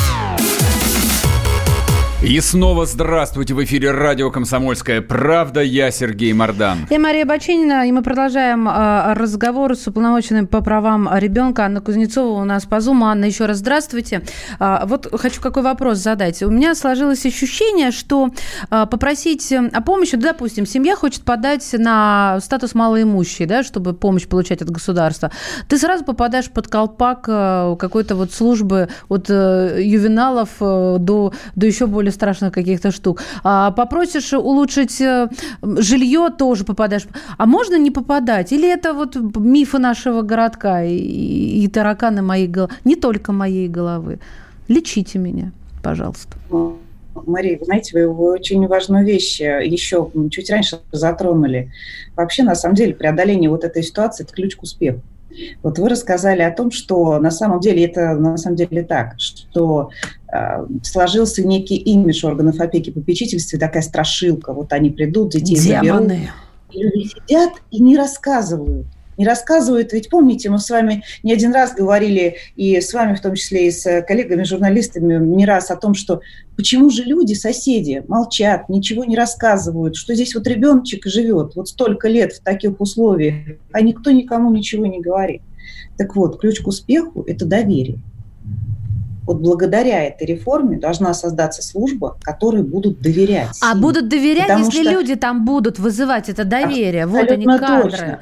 И 2.23 2.39
снова 2.39 2.85
здравствуйте 2.85 3.55
в 3.55 3.63
эфире 3.63 3.89
радио 3.89 4.29
«Комсомольская 4.29 5.01
правда». 5.01 5.61
Я 5.61 5.89
Сергей 5.89 6.31
Мордан. 6.33 6.85
Я 6.91 6.99
Мария 6.99 7.25
Бачинина, 7.25 7.87
и 7.87 7.91
мы 7.91 8.03
продолжаем 8.03 8.69
э, 8.69 9.13
разговор 9.15 9.75
с 9.75 9.87
уполномоченным 9.87 10.45
по 10.45 10.61
правам 10.61 11.09
ребенка 11.11 11.65
Анна 11.65 11.81
Кузнецова 11.81 12.39
у 12.39 12.45
нас 12.45 12.65
по 12.65 12.79
Зуму. 12.79 13.07
Анна, 13.07 13.25
еще 13.25 13.47
раз 13.47 13.57
здравствуйте. 13.57 14.21
А, 14.59 14.85
вот 14.85 15.07
хочу 15.19 15.41
какой 15.41 15.63
вопрос 15.63 15.97
задать. 15.97 16.43
У 16.43 16.51
меня 16.51 16.75
сложилось 16.75 17.25
ощущение, 17.25 17.89
что 17.89 18.29
а, 18.69 18.85
попросить 18.85 19.51
о 19.51 19.81
помощи, 19.81 20.13
ну, 20.13 20.21
допустим, 20.21 20.67
семья 20.67 20.95
хочет 20.95 21.23
подать 21.23 21.67
на 21.73 22.37
статус 22.39 22.75
малоимущий, 22.75 23.47
да, 23.47 23.63
чтобы 23.63 23.93
помощь 23.93 24.27
получать 24.27 24.61
от 24.61 24.69
государства. 24.69 25.31
Ты 25.67 25.79
сразу 25.79 26.05
попадаешь 26.05 26.51
под 26.51 26.67
колпак 26.67 27.25
э, 27.27 27.75
какой-то 27.79 28.13
вот 28.15 28.31
службы 28.31 28.89
от 29.09 29.25
э, 29.31 29.79
ювеналов 29.81 30.49
до, 30.59 31.33
до 31.55 31.65
еще 31.65 31.87
более 31.87 32.10
более 32.11 32.13
страшных 32.13 32.51
каких-то 32.53 32.91
штук. 32.91 33.21
А 33.43 33.71
попросишь 33.71 34.33
улучшить 34.33 35.01
э, 35.01 35.29
жилье, 35.61 36.29
тоже 36.37 36.63
попадаешь. 36.63 37.07
А 37.37 37.45
можно 37.45 37.77
не 37.77 37.91
попадать? 37.91 38.53
Или 38.53 38.67
это 38.67 38.93
вот 38.93 39.15
мифы 39.35 39.79
нашего 39.79 40.21
городка 40.21 40.83
и, 40.83 41.63
и 41.63 41.67
тараканы 41.67 42.21
моей 42.21 42.47
головы? 42.47 42.69
Не 42.85 42.95
только 42.95 43.31
моей 43.31 43.69
головы. 43.69 44.19
Лечите 44.69 45.19
меня, 45.19 45.51
пожалуйста. 45.83 46.29
Мария, 47.27 47.57
вы 47.59 47.65
знаете, 47.65 48.07
вы 48.07 48.33
очень 48.33 48.67
важную 48.67 49.05
вещь 49.05 49.41
э, 49.41 49.67
еще 49.67 50.09
чуть 50.31 50.49
раньше 50.49 50.79
затронули. 50.91 51.69
Вообще, 52.15 52.43
на 52.43 52.55
самом 52.55 52.75
деле, 52.75 52.93
преодоление 52.93 53.49
вот 53.49 53.63
этой 53.63 53.83
ситуации– 53.83 54.23
это 54.25 54.33
ключ 54.33 54.55
к 54.55 54.63
успеху. 54.63 55.01
Вот 55.63 55.79
вы 55.79 55.89
рассказали 55.89 56.41
о 56.41 56.51
том, 56.51 56.71
что 56.71 57.19
на 57.19 57.31
самом 57.31 57.59
деле 57.59 57.85
это 57.85 58.13
на 58.15 58.37
самом 58.37 58.55
деле 58.57 58.83
так, 58.83 59.15
что 59.17 59.89
сложился 60.83 61.45
некий 61.45 61.75
имидж 61.75 62.25
органов 62.25 62.59
опеки 62.59 62.89
и 62.89 62.93
попечительства, 62.93 63.59
такая 63.59 63.83
страшилка. 63.83 64.53
Вот 64.53 64.73
они 64.73 64.89
придут, 64.89 65.31
детей 65.31 65.55
Демоны. 65.55 66.07
заберут. 66.07 66.29
И 66.71 66.83
люди 66.83 67.09
сидят 67.09 67.53
и 67.69 67.81
не 67.81 67.97
рассказывают 67.97 68.87
не 69.21 69.27
рассказывают. 69.27 69.93
Ведь 69.93 70.09
помните, 70.09 70.49
мы 70.49 70.57
с 70.57 70.69
вами 70.69 71.03
не 71.21 71.31
один 71.31 71.53
раз 71.53 71.75
говорили, 71.75 72.37
и 72.55 72.81
с 72.81 72.91
вами 72.91 73.13
в 73.13 73.21
том 73.21 73.35
числе, 73.35 73.67
и 73.67 73.71
с 73.71 74.01
коллегами-журналистами 74.01 75.23
не 75.23 75.45
раз 75.45 75.69
о 75.69 75.75
том, 75.75 75.93
что 75.93 76.21
почему 76.55 76.89
же 76.89 77.03
люди, 77.03 77.33
соседи, 77.33 78.03
молчат, 78.07 78.67
ничего 78.67 79.05
не 79.05 79.15
рассказывают, 79.15 79.95
что 79.95 80.15
здесь 80.15 80.33
вот 80.33 80.47
ребеночек 80.47 81.05
живет 81.05 81.55
вот 81.55 81.69
столько 81.69 82.07
лет 82.07 82.33
в 82.33 82.41
таких 82.41 82.81
условиях, 82.81 83.57
а 83.71 83.81
никто 83.81 84.09
никому 84.09 84.51
ничего 84.51 84.87
не 84.87 84.99
говорит. 84.99 85.43
Так 85.97 86.15
вот, 86.15 86.39
ключ 86.39 86.61
к 86.61 86.67
успеху– 86.67 87.23
это 87.27 87.45
доверие. 87.45 87.99
Вот 89.23 89.37
благодаря 89.37 90.03
этой 90.03 90.25
реформе 90.25 90.77
должна 90.77 91.13
создаться 91.13 91.61
служба, 91.61 92.17
которой 92.21 92.63
будут 92.63 93.01
доверять. 93.01 93.59
А 93.61 93.75
будут 93.75 94.09
доверять, 94.09 94.57
если 94.59 94.83
что... 94.83 94.91
люди 94.91 95.15
там 95.15 95.45
будут 95.45 95.79
вызывать 95.79 96.29
это 96.29 96.43
доверие. 96.43 97.05
Вот 97.05 97.29
они 97.29 97.45
кадры. 97.45 97.91
Точно. 97.91 98.21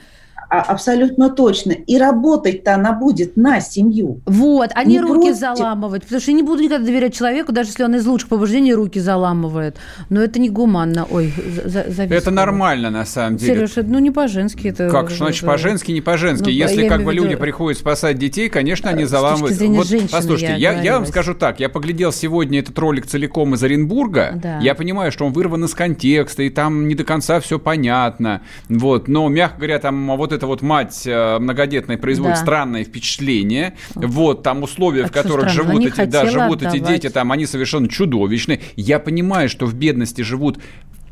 А, 0.50 0.62
абсолютно 0.62 1.30
точно. 1.30 1.74
И 1.74 1.98
работать-то 1.98 2.74
она 2.74 2.94
будет 2.94 3.38
на 3.38 3.62
семью. 3.62 4.22
Вот, 4.26 4.72
а 4.74 4.84
не, 4.84 4.94
не 4.94 5.00
руки 5.00 5.28
против... 5.28 5.38
заламывать. 5.38 6.04
Потому 6.04 6.22
что 6.22 6.32
я 6.32 6.38
не 6.38 6.44
буду 6.44 6.64
никогда 6.64 6.86
доверять 6.86 7.16
человеку, 7.16 7.52
даже 7.52 7.70
если 7.70 7.84
он 7.84 7.96
из 7.96 8.06
лучших 8.06 8.30
побуждений 8.30 8.74
руки 8.74 9.00
заламывает. 9.00 9.78
Но 10.10 10.22
это 10.22 10.40
не 10.40 10.50
гуманно. 10.50 11.06
Ой, 11.10 11.32
за, 11.66 11.82
Это 11.82 12.32
нормально, 12.32 12.90
на 12.90 13.06
самом 13.06 13.38
деле. 13.38 13.68
Сереж, 13.68 13.88
ну 13.88 14.00
не 14.00 14.10
по-женски 14.10 14.70
это. 14.70 14.90
Как 14.90 15.10
что 15.10 15.26
значит 15.26 15.46
по-женски, 15.46 15.92
не 15.92 16.02
по-женски? 16.02 16.46
Ну, 16.46 16.50
если 16.50 16.88
как 16.88 17.04
бы 17.04 17.14
люди 17.14 17.36
приходят 17.36 17.80
спасать 17.80 18.18
детей, 18.18 18.50
конечно, 18.50 18.90
они 18.90 19.06
заламывают. 19.06 19.60
Вот, 19.60 19.88
женщины, 19.88 20.10
послушайте, 20.12 20.56
я, 20.58 20.74
я, 20.74 20.82
я 20.82 20.94
вам 20.94 21.06
скажу 21.06 21.36
так. 21.36 21.60
Я 21.60 21.70
поглядел 21.70 22.12
сегодня 22.12 22.60
этот 22.60 22.78
ролик 22.80 23.06
целиком 23.06 23.54
из 23.54 23.64
Оренбурга. 23.64 24.40
Да. 24.42 24.60
Я 24.60 24.74
понимаю, 24.74 25.12
что 25.12 25.26
он 25.26 25.34
вырван 25.34 25.66
из 25.66 25.76
контекста, 25.76 26.42
и 26.42 26.50
там 26.50 26.88
не 26.88 26.96
до 26.96 27.04
конца 27.04 27.40
все 27.40 27.60
понятно. 27.60 28.42
Вот, 28.68 29.08
но, 29.08 29.28
мягко 29.30 29.58
говоря, 29.58 29.78
там 29.78 30.18
вот 30.18 30.34
это 30.34 30.39
вот 30.48 30.62
мать 30.62 31.04
э, 31.06 31.40
многодетная 31.40 31.98
производит 31.98 32.36
да. 32.36 32.42
странное 32.42 32.84
впечатление. 32.84 33.76
Вот, 33.96 34.44
там 34.44 34.64
условия, 34.64 35.06
а 35.06 35.08
в 35.08 35.12
которых 35.12 35.50
живут 35.50 35.86
эти, 35.86 36.06
да, 36.06 36.26
живут 36.26 36.64
эти 36.64 36.80
дети, 36.80 37.10
там 37.10 37.32
они 37.32 37.46
совершенно 37.46 37.88
чудовищные. 37.88 38.62
Я 38.76 39.00
понимаю, 39.00 39.50
что 39.50 39.66
в 39.66 39.74
бедности 39.74 40.22
живут 40.22 40.60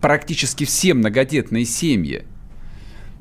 практически 0.01 0.63
все 0.63 0.93
многодетные 0.93 1.65
семьи. 1.65 2.25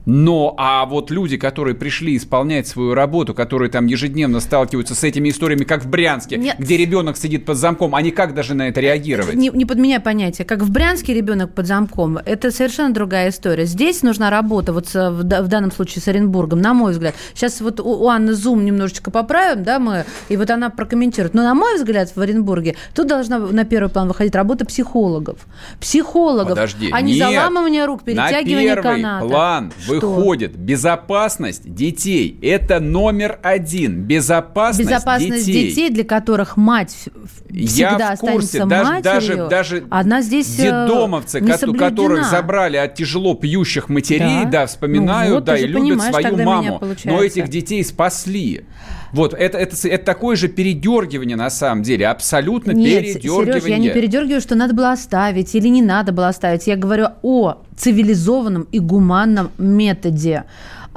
Но, 0.06 0.54
а 0.56 0.86
вот 0.86 1.10
люди, 1.10 1.36
которые 1.36 1.74
пришли 1.74 2.16
исполнять 2.16 2.68
свою 2.68 2.94
работу, 2.94 3.34
которые 3.34 3.70
там 3.70 3.86
ежедневно 3.86 4.38
сталкиваются 4.38 4.94
с 4.94 5.02
этими 5.02 5.30
историями, 5.30 5.64
как 5.64 5.84
в 5.84 5.88
Брянске, 5.88 6.36
Нет. 6.36 6.54
где 6.58 6.76
ребенок 6.76 7.16
сидит 7.16 7.44
под 7.44 7.56
замком, 7.56 7.94
они 7.96 8.12
как 8.12 8.32
даже 8.32 8.54
на 8.54 8.68
это 8.68 8.80
реагировать? 8.80 9.34
Не, 9.34 9.50
не 9.50 9.66
подменяй 9.66 9.98
понятие. 9.98 10.44
Как 10.44 10.62
в 10.62 10.70
Брянске 10.70 11.12
ребенок 11.12 11.52
под 11.54 11.66
замком, 11.66 12.18
это 12.18 12.52
совершенно 12.52 12.94
другая 12.94 13.30
история. 13.30 13.64
Здесь 13.64 14.02
нужна 14.02 14.30
работа, 14.30 14.72
вот 14.72 14.86
в, 14.94 15.22
в 15.22 15.48
данном 15.48 15.72
случае 15.72 16.02
с 16.02 16.08
Оренбургом, 16.08 16.60
на 16.60 16.72
мой 16.72 16.92
взгляд. 16.92 17.16
Сейчас 17.34 17.60
вот 17.60 17.80
у, 17.80 18.04
у 18.04 18.08
Анны 18.08 18.34
Зум 18.34 18.64
немножечко 18.64 19.10
поправим, 19.10 19.64
да, 19.64 19.80
мы, 19.80 20.04
и 20.28 20.36
вот 20.36 20.48
она 20.50 20.70
прокомментирует. 20.70 21.34
Но, 21.34 21.42
на 21.42 21.54
мой 21.54 21.78
взгляд, 21.78 22.12
в 22.14 22.20
Оренбурге 22.20 22.76
тут 22.94 23.08
должна 23.08 23.40
на 23.40 23.64
первый 23.64 23.88
план 23.88 24.06
выходить 24.06 24.36
работа 24.36 24.64
психологов. 24.64 25.40
Психологов. 25.80 26.50
Подожди, 26.50 26.90
а 26.92 27.00
не 27.00 27.14
нет, 27.14 27.28
заламывание 27.28 27.86
рук, 27.86 28.04
перетягивание 28.04 28.76
на 28.76 28.82
первый 28.82 29.02
каната. 29.02 29.26
план 29.26 29.72
вы 29.88 29.95
выходит 30.00 30.56
безопасность 30.56 31.72
детей. 31.72 32.38
Это 32.42 32.80
номер 32.80 33.38
один. 33.42 34.02
Безопасность, 34.02 34.88
безопасность 34.88 35.46
детей. 35.46 35.68
детей, 35.68 35.90
для 35.90 36.04
которых 36.04 36.56
мать 36.56 37.08
всегда 37.44 38.10
Я 38.10 38.16
в 38.16 38.20
курсе, 38.20 38.62
останется 38.62 38.66
даже, 38.66 38.90
матерью. 38.90 39.48
Даже, 39.48 39.48
даже 39.48 39.84
она 39.90 40.22
здесь 40.22 40.58
э, 40.58 40.62
детдомовцы, 40.62 41.40
которых 41.40 42.26
забрали 42.26 42.76
от 42.76 42.94
тяжело 42.94 43.34
пьющих 43.34 43.88
матерей, 43.88 44.44
да, 44.44 44.50
да 44.50 44.66
вспоминают, 44.66 45.30
ну, 45.30 45.34
вот, 45.36 45.44
да, 45.44 45.58
и 45.58 45.66
любят 45.66 46.02
свою 46.02 46.36
маму. 46.44 46.82
Но 47.04 47.22
этих 47.22 47.48
детей 47.48 47.84
спасли. 47.84 48.64
Вот, 49.12 49.34
это, 49.34 49.58
это, 49.58 49.76
это 49.88 50.04
такое 50.04 50.36
же 50.36 50.48
передергивание 50.48 51.36
на 51.36 51.50
самом 51.50 51.82
деле, 51.82 52.06
абсолютно 52.08 52.72
Нет, 52.72 53.02
передергивание. 53.02 53.60
Сереж, 53.60 53.64
я 53.64 53.78
не 53.78 53.90
передергиваю, 53.90 54.40
что 54.40 54.54
надо 54.54 54.74
было 54.74 54.92
оставить 54.92 55.54
или 55.54 55.68
не 55.68 55.82
надо 55.82 56.12
было 56.12 56.28
оставить. 56.28 56.66
Я 56.66 56.76
говорю 56.76 57.08
о 57.22 57.58
цивилизованном 57.76 58.66
и 58.72 58.78
гуманном 58.78 59.50
методе 59.58 60.44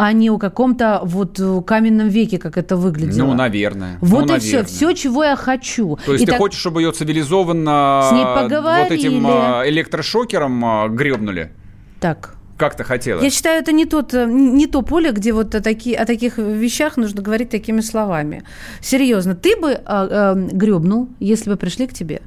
а 0.02 0.14
не 0.14 0.30
о 0.30 0.38
каком-то 0.38 1.02
вот 1.04 1.42
каменном 1.66 2.08
веке, 2.08 2.38
как 2.38 2.58
это 2.58 2.78
выглядело. 2.78 3.28
Ну, 3.28 3.34
наверное. 3.34 3.98
Вот 4.00 4.28
ну, 4.28 4.28
и 4.28 4.30
наверное. 4.30 4.64
все. 4.64 4.64
Все, 4.64 4.94
чего 4.94 5.26
я 5.26 5.36
хочу. 5.36 6.00
То 6.06 6.14
есть 6.14 6.24
и 6.24 6.26
ты 6.26 6.32
так... 6.32 6.40
хочешь, 6.40 6.58
чтобы 6.58 6.82
ее 6.82 6.94
цивилизованно 6.94 8.08
с 8.10 8.12
ней 8.14 8.24
поговорили. 8.24 8.84
вот 8.84 8.92
этим 8.94 9.28
а, 9.28 9.64
электрошокером 9.66 10.96
гребнули? 10.96 11.52
Так, 12.00 12.39
как 12.60 12.76
ты 12.76 12.84
хотела? 12.84 13.22
Я 13.22 13.30
считаю, 13.30 13.62
это 13.62 13.72
не, 13.72 13.86
тот, 13.86 14.14
э, 14.14 14.26
не 14.26 14.68
то 14.68 14.82
поле, 14.82 15.12
где 15.12 15.32
вот 15.32 15.56
о, 15.56 15.62
таки, 15.62 15.96
о 15.96 16.06
таких 16.06 16.38
вещах 16.38 16.98
нужно 16.98 17.22
говорить 17.22 17.50
такими 17.50 17.82
словами. 17.82 18.44
Серьезно, 18.82 19.34
ты 19.34 19.56
бы 19.56 19.72
э, 19.72 19.80
э, 19.86 20.36
гребнул, 20.52 21.08
если 21.20 21.50
бы 21.50 21.56
пришли 21.56 21.88
к 21.88 21.94
тебе? 21.94 22.22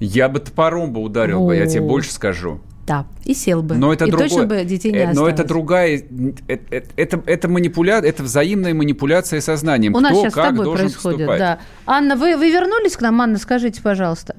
Я 0.00 0.28
бы 0.28 0.40
топором 0.40 0.92
бы 0.92 1.00
ударил 1.00 1.42
О. 1.42 1.46
бы, 1.46 1.56
я 1.56 1.66
тебе 1.66 1.82
больше 1.82 2.10
скажу. 2.12 2.60
Да, 2.86 3.06
и 3.24 3.34
сел 3.34 3.62
бы. 3.62 3.76
Но 3.76 3.92
это 3.92 4.06
и 4.06 4.10
другое, 4.10 4.28
точно 4.28 4.46
бы 4.46 4.64
детей 4.64 4.92
не. 4.92 4.98
Э, 4.98 5.12
но 5.12 5.28
это 5.28 5.44
другая... 5.44 6.02
Это, 6.48 6.92
это, 6.96 7.22
это, 7.26 7.48
манипуля, 7.48 8.00
это 8.00 8.22
взаимная 8.22 8.74
манипуляция 8.74 9.40
сознанием. 9.40 9.94
У 9.94 9.98
Кто, 9.98 10.08
нас 10.08 10.18
сейчас 10.18 10.34
как 10.34 10.44
с 10.44 10.48
тобой 10.48 10.76
происходит, 10.76 11.26
поступать. 11.26 11.38
да. 11.38 11.58
Анна, 11.86 12.16
вы, 12.16 12.36
вы 12.36 12.50
вернулись 12.50 12.96
к 12.96 13.00
нам? 13.02 13.20
Анна, 13.20 13.38
скажите, 13.38 13.80
пожалуйста. 13.82 14.36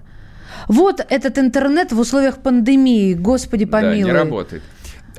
Вот 0.68 1.06
этот 1.10 1.38
интернет 1.38 1.92
в 1.92 2.00
условиях 2.00 2.38
пандемии, 2.38 3.14
господи 3.14 3.66
помилуй. 3.66 4.02
Да, 4.02 4.08
не 4.08 4.12
работает. 4.12 4.64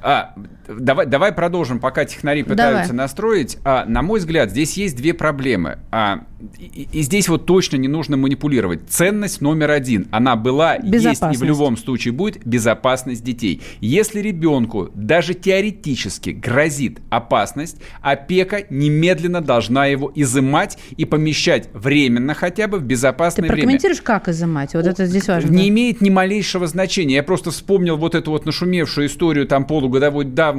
А, 0.02 0.34
давай, 0.68 1.06
давай 1.06 1.32
продолжим, 1.32 1.80
пока 1.80 2.04
технари 2.04 2.42
пытаются 2.42 2.92
давай. 2.92 3.04
настроить. 3.04 3.58
А, 3.64 3.84
на 3.86 4.02
мой 4.02 4.20
взгляд, 4.20 4.50
здесь 4.50 4.76
есть 4.76 4.96
две 4.96 5.14
проблемы. 5.14 5.78
А, 5.90 6.20
и, 6.58 6.88
и 6.92 7.02
здесь 7.02 7.28
вот 7.28 7.46
точно 7.46 7.76
не 7.76 7.88
нужно 7.88 8.16
манипулировать. 8.16 8.88
Ценность 8.88 9.40
номер 9.40 9.70
один. 9.70 10.08
Она 10.10 10.36
была, 10.36 10.76
есть 10.76 11.22
и 11.22 11.36
в 11.36 11.42
любом 11.42 11.76
случае 11.76 12.12
будет 12.12 12.46
безопасность 12.46 13.24
детей. 13.24 13.62
Если 13.80 14.20
ребенку 14.20 14.90
даже 14.94 15.34
теоретически 15.34 16.30
грозит 16.30 17.00
опасность, 17.10 17.78
опека 18.00 18.64
немедленно 18.70 19.40
должна 19.40 19.86
его 19.86 20.12
изымать 20.14 20.78
и 20.96 21.04
помещать 21.04 21.68
временно 21.72 22.34
хотя 22.34 22.68
бы 22.68 22.78
в 22.78 22.82
безопасное 22.82 23.48
Ты 23.48 23.54
прокомментируешь, 23.54 23.98
время. 23.98 24.06
как 24.06 24.28
изымать? 24.28 24.74
Вот 24.74 24.86
это 24.86 25.06
здесь 25.06 25.28
важно. 25.28 25.50
Не 25.50 25.68
имеет 25.68 26.00
ни 26.00 26.10
малейшего 26.10 26.66
значения. 26.66 27.16
Я 27.16 27.22
просто 27.22 27.50
вспомнил 27.50 27.96
вот 27.96 28.14
эту 28.14 28.30
вот 28.30 28.46
нашумевшую 28.46 29.06
историю 29.06 29.46
там 29.46 29.64
полугодовой 29.64 30.24
давности, 30.24 30.55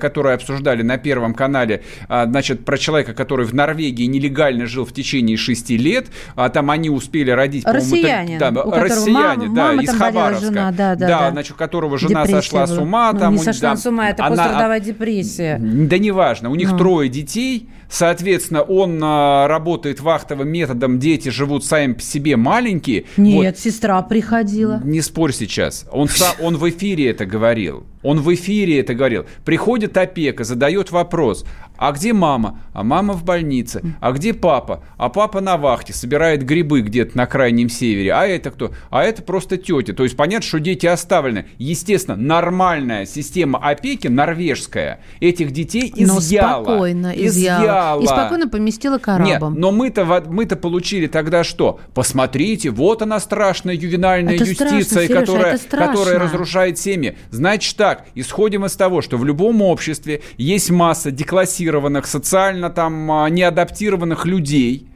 которую 0.00 0.34
обсуждали 0.34 0.82
на 0.82 0.98
Первом 0.98 1.34
канале, 1.34 1.82
а, 2.08 2.26
значит, 2.26 2.64
про 2.64 2.78
человека, 2.78 3.14
который 3.14 3.46
в 3.46 3.54
Норвегии 3.54 4.04
нелегально 4.04 4.66
жил 4.66 4.84
в 4.84 4.92
течение 4.92 5.36
шести 5.36 5.76
лет, 5.76 6.06
а 6.34 6.48
там 6.48 6.70
они 6.70 6.90
успели 6.90 7.30
родить... 7.30 7.64
Россиянин. 7.66 8.38
Да, 8.38 8.50
россияне, 8.50 9.46
мама, 9.46 9.54
да, 9.54 9.68
мама 9.68 9.82
из 9.82 9.90
Хабаровска. 9.90 10.46
Жена, 10.46 10.70
да, 10.72 10.94
да, 10.94 11.06
да, 11.06 11.18
да, 11.18 11.30
значит, 11.30 11.52
у 11.52 11.54
которого 11.56 11.98
жена 11.98 12.24
Депрессия 12.24 12.42
сошла 12.42 12.66
была. 12.66 12.76
с 12.76 12.78
ума. 12.78 13.12
Ну, 13.12 13.18
там, 13.18 13.32
не 13.34 13.38
сошла 13.38 13.70
да, 13.70 13.76
с 13.76 13.86
ума, 13.86 14.10
это 14.10 14.24
она, 14.24 14.36
пострадовая 14.36 14.80
депрессия. 14.80 15.58
Да 15.58 15.98
неважно, 15.98 16.50
у 16.50 16.54
них 16.54 16.72
ну. 16.72 16.78
трое 16.78 17.08
детей, 17.08 17.68
Соответственно, 17.90 18.62
он 18.62 19.00
а, 19.02 19.48
работает 19.48 20.00
вахтовым 20.00 20.48
методом, 20.48 20.98
дети 20.98 21.30
живут 21.30 21.64
сами 21.64 21.94
по 21.94 22.02
себе 22.02 22.36
маленькие. 22.36 23.04
Нет, 23.16 23.56
вот. 23.56 23.58
сестра 23.58 24.02
приходила. 24.02 24.80
Не 24.84 25.00
спорь 25.00 25.32
сейчас. 25.32 25.86
Он, 25.90 26.08
он 26.40 26.56
в 26.56 26.68
эфире 26.68 27.10
это 27.10 27.24
говорил. 27.24 27.86
Он 28.02 28.20
в 28.20 28.32
эфире 28.34 28.80
это 28.80 28.94
говорил. 28.94 29.26
Приходит 29.44 29.96
опека, 29.96 30.44
задает 30.44 30.90
вопрос, 30.90 31.44
а 31.78 31.92
где 31.92 32.12
мама? 32.12 32.60
А 32.72 32.82
мама 32.82 33.14
в 33.14 33.24
больнице. 33.24 33.82
А 34.00 34.10
где 34.12 34.34
папа? 34.34 34.82
А 34.96 35.08
папа 35.08 35.40
на 35.40 35.56
вахте, 35.56 35.92
собирает 35.92 36.44
грибы 36.44 36.80
где-то 36.80 37.16
на 37.16 37.26
крайнем 37.26 37.68
севере. 37.68 38.12
А 38.12 38.26
это 38.26 38.50
кто? 38.50 38.72
А 38.90 39.04
это 39.04 39.22
просто 39.22 39.56
тетя. 39.56 39.94
То 39.94 40.02
есть 40.02 40.16
понятно, 40.16 40.46
что 40.46 40.58
дети 40.58 40.86
оставлены. 40.86 41.46
Естественно, 41.58 42.16
нормальная 42.16 43.06
система 43.06 43.60
опеки, 43.60 44.08
норвежская, 44.08 45.00
этих 45.20 45.52
детей 45.52 45.92
изъяла. 45.94 46.58
Но 46.58 46.64
спокойно 46.64 47.12
изъяла. 47.14 47.62
изъяла. 47.62 48.02
И 48.02 48.06
спокойно 48.06 48.48
поместила 48.48 48.98
к 48.98 49.06
арабам. 49.08 49.52
Нет, 49.52 49.60
но 49.60 49.70
мы-то, 49.70 50.24
мы-то 50.28 50.56
получили 50.56 51.06
тогда 51.06 51.44
что? 51.44 51.78
Посмотрите, 51.94 52.70
вот 52.70 53.02
она 53.02 53.20
страшная 53.20 53.74
ювенальная 53.74 54.34
это 54.34 54.44
юстиция, 54.44 54.82
страшно, 54.82 55.06
Сережа, 55.06 55.20
которая, 55.20 55.58
которая 55.58 56.18
разрушает 56.18 56.78
семьи. 56.78 57.16
Значит 57.30 57.76
так, 57.76 58.06
исходим 58.16 58.64
из 58.66 58.74
того, 58.74 59.00
что 59.00 59.16
в 59.16 59.24
любом 59.24 59.62
обществе 59.62 60.22
есть 60.36 60.70
масса 60.70 61.12
деклассированных 61.12 61.67
адаптированных, 61.68 62.06
социально 62.06 62.70
там 62.70 63.10
а, 63.10 63.28
неадаптированных 63.28 64.26
людей, 64.26 64.86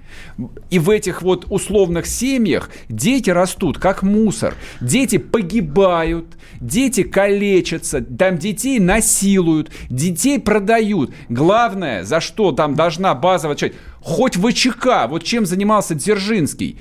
и 0.71 0.79
в 0.79 0.91
этих 0.91 1.23
вот 1.23 1.47
условных 1.51 2.07
семьях 2.07 2.71
дети 2.89 3.31
растут 3.31 3.79
как 3.79 4.03
мусор. 4.03 4.55
Дети 4.81 5.17
погибают, 5.19 6.27
дети 6.61 7.03
калечатся, 7.03 8.03
там 8.03 8.39
детей 8.39 8.79
насилуют, 8.79 9.71
детей 9.89 10.39
продают. 10.39 11.15
Главное, 11.29 12.05
за 12.05 12.21
что 12.21 12.53
там 12.53 12.75
должна 12.75 13.15
базовая 13.15 13.57
часть, 13.57 13.75
хоть 14.01 14.37
ВЧК, 14.37 15.07
вот 15.09 15.25
чем 15.25 15.47
занимался 15.47 15.95
Дзержинский, 15.95 16.79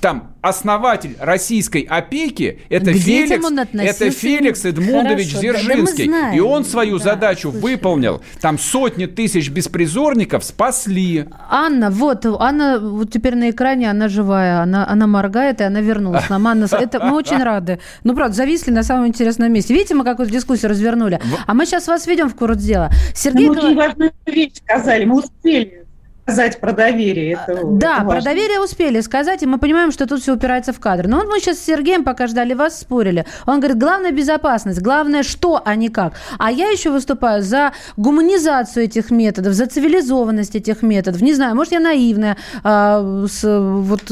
там 0.00 0.34
основатель 0.40 1.16
российской 1.18 1.82
опеки 1.82 2.60
это 2.68 2.92
Феликс, 2.92 3.44
это 3.74 4.10
Феликс 4.10 4.64
Эдмундович 4.64 5.34
Хорошо, 5.34 5.40
Дзержинский. 5.40 6.08
Да, 6.08 6.30
да 6.30 6.36
и 6.36 6.40
он 6.40 6.64
свою 6.64 6.98
да, 6.98 7.04
задачу 7.04 7.50
слушай. 7.50 7.62
выполнил. 7.62 8.22
Там 8.40 8.58
сотни 8.58 9.06
тысяч 9.06 9.50
беспризорников 9.50 10.44
спасли. 10.44 11.26
Анна, 11.50 11.90
вот, 11.90 12.26
Анна 12.26 12.78
вот 12.78 13.10
теперь 13.10 13.34
на 13.34 13.50
экране, 13.50 13.90
она 13.90 14.08
живая, 14.08 14.60
она, 14.60 14.86
она 14.88 15.06
моргает, 15.06 15.60
и 15.60 15.64
она 15.64 15.80
вернулась 15.80 16.28
нам. 16.28 16.46
Анна, 16.46 16.68
это, 16.70 17.00
мы 17.04 17.16
очень 17.16 17.42
рады. 17.42 17.80
Ну, 18.04 18.14
правда, 18.14 18.36
зависли 18.36 18.70
на 18.70 18.82
самом 18.82 19.08
интересном 19.08 19.52
месте. 19.52 19.74
Видите, 19.74 19.94
мы 19.94 20.04
какую-то 20.04 20.32
дискуссию 20.32 20.70
развернули. 20.70 21.20
А 21.46 21.54
мы 21.54 21.66
сейчас 21.66 21.88
вас 21.88 22.06
ведем 22.06 22.28
в 22.28 22.34
курс 22.34 22.58
дела. 22.58 22.90
Сергей... 23.14 23.48
Мы 23.48 23.56
очень 23.56 23.74
важную 23.74 24.12
вещь 24.26 24.52
сказали, 24.56 25.04
мы 25.04 25.18
успели 25.18 25.85
сказать 26.26 26.60
про 26.60 26.72
доверие. 26.72 27.38
Это, 27.46 27.60
да, 27.64 27.98
это 27.98 28.04
про 28.06 28.20
доверие 28.20 28.60
успели 28.60 29.00
сказать, 29.00 29.44
и 29.44 29.46
мы 29.46 29.58
понимаем, 29.58 29.92
что 29.92 30.06
тут 30.06 30.22
все 30.22 30.34
упирается 30.34 30.72
в 30.72 30.80
кадры. 30.80 31.08
Но 31.08 31.18
вот 31.18 31.28
мы 31.28 31.38
сейчас 31.38 31.58
с 31.58 31.64
Сергеем, 31.64 32.02
пока 32.02 32.26
ждали 32.26 32.52
вас, 32.52 32.80
спорили. 32.80 33.24
Он 33.46 33.60
говорит, 33.60 33.78
главное 33.78 34.10
безопасность, 34.10 34.80
главное 34.80 35.22
что, 35.22 35.62
а 35.64 35.76
не 35.76 35.88
как. 35.88 36.14
А 36.38 36.50
я 36.50 36.68
еще 36.70 36.90
выступаю 36.90 37.42
за 37.42 37.72
гуманизацию 37.96 38.86
этих 38.86 39.12
методов, 39.12 39.52
за 39.52 39.66
цивилизованность 39.66 40.56
этих 40.56 40.82
методов. 40.82 41.22
Не 41.22 41.32
знаю, 41.32 41.54
может, 41.54 41.72
я 41.72 41.80
наивная, 41.80 42.36
а, 42.64 43.24
с 43.28 43.44
вот 43.44 44.02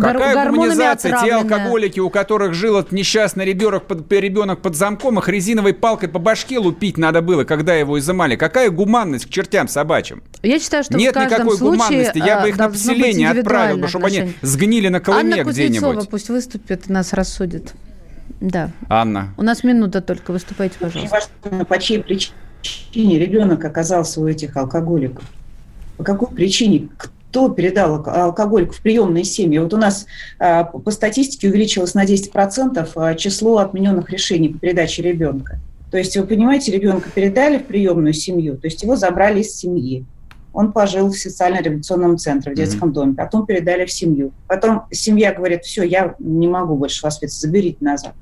Какая 0.00 0.50
гуманизация? 0.50 1.18
Те 1.24 1.32
алкоголики, 1.32 1.98
у 1.98 2.08
которых 2.08 2.54
жил 2.54 2.78
этот 2.78 2.92
несчастный 2.92 3.44
ребенок 3.44 3.86
под, 3.86 4.12
ребенок 4.12 4.62
под 4.62 4.76
замком, 4.76 5.18
их 5.18 5.28
резиновой 5.28 5.74
палкой 5.74 6.08
по 6.08 6.20
башке 6.20 6.58
лупить 6.58 6.98
надо 6.98 7.20
было, 7.20 7.42
когда 7.42 7.74
его 7.74 7.98
изымали. 7.98 8.36
Какая 8.36 8.70
гуманность 8.70 9.26
к 9.26 9.30
чертям 9.30 9.66
собачьим? 9.66 10.22
Я 10.42 10.60
считаю, 10.60 10.83
что 10.84 10.96
Нет 10.96 11.14
никакой 11.14 11.56
случае, 11.56 11.88
гуманности. 11.88 12.18
Я 12.18 12.40
бы 12.40 12.48
их 12.48 12.58
на 12.58 12.68
поселение 12.68 13.30
отправил, 13.30 13.78
бы, 13.78 13.88
чтобы 13.88 14.06
они 14.06 14.34
сгнили 14.42 14.88
на 14.88 15.00
Колыме 15.00 15.40
Анна 15.40 15.50
где-нибудь. 15.50 16.08
пусть 16.08 16.28
выступит 16.28 16.88
и 16.88 16.92
нас 16.92 17.12
рассудит. 17.12 17.72
Да. 18.40 18.70
Анна. 18.88 19.34
У 19.36 19.42
нас 19.42 19.64
минута 19.64 20.00
только. 20.00 20.32
Выступайте, 20.32 20.76
пожалуйста. 20.78 21.28
Важно, 21.42 21.64
по 21.64 21.78
чьей 21.78 22.02
причине 22.02 23.18
ребенок 23.18 23.64
оказался 23.64 24.20
у 24.20 24.26
этих 24.26 24.56
алкоголиков. 24.56 25.24
По 25.96 26.04
какой 26.04 26.28
причине? 26.28 26.88
Кто 26.96 27.48
передал 27.48 28.06
алкоголик 28.06 28.72
в 28.72 28.80
приемные 28.80 29.24
семьи? 29.24 29.58
Вот 29.58 29.74
у 29.74 29.76
нас 29.76 30.06
а, 30.38 30.64
по 30.64 30.90
статистике 30.90 31.48
увеличилось 31.48 31.94
на 31.94 32.04
10% 32.04 32.88
а, 32.94 33.14
число 33.14 33.58
отмененных 33.58 34.10
решений 34.10 34.48
по 34.50 34.58
передаче 34.58 35.02
ребенка. 35.02 35.58
То 35.90 35.98
есть, 35.98 36.16
вы 36.16 36.26
понимаете, 36.26 36.72
ребенка 36.72 37.08
передали 37.08 37.58
в 37.58 37.66
приемную 37.66 38.12
семью, 38.14 38.56
то 38.56 38.66
есть 38.66 38.82
его 38.82 38.96
забрали 38.96 39.42
из 39.42 39.54
семьи. 39.54 40.04
Он 40.54 40.72
пожил 40.72 41.08
в 41.08 41.16
социально-реабилитационном 41.16 42.16
центре, 42.16 42.52
в 42.52 42.56
детском 42.56 42.88
mm-hmm. 42.88 42.92
доме. 42.92 43.14
Потом 43.14 43.44
передали 43.44 43.84
в 43.84 43.92
семью. 43.92 44.32
Потом 44.46 44.84
семья 44.90 45.34
говорит, 45.34 45.64
все, 45.64 45.82
я 45.82 46.14
не 46.18 46.48
могу 46.48 46.76
больше 46.76 47.04
воспитывать, 47.04 47.34
заберите 47.34 47.78
назад. 47.80 48.14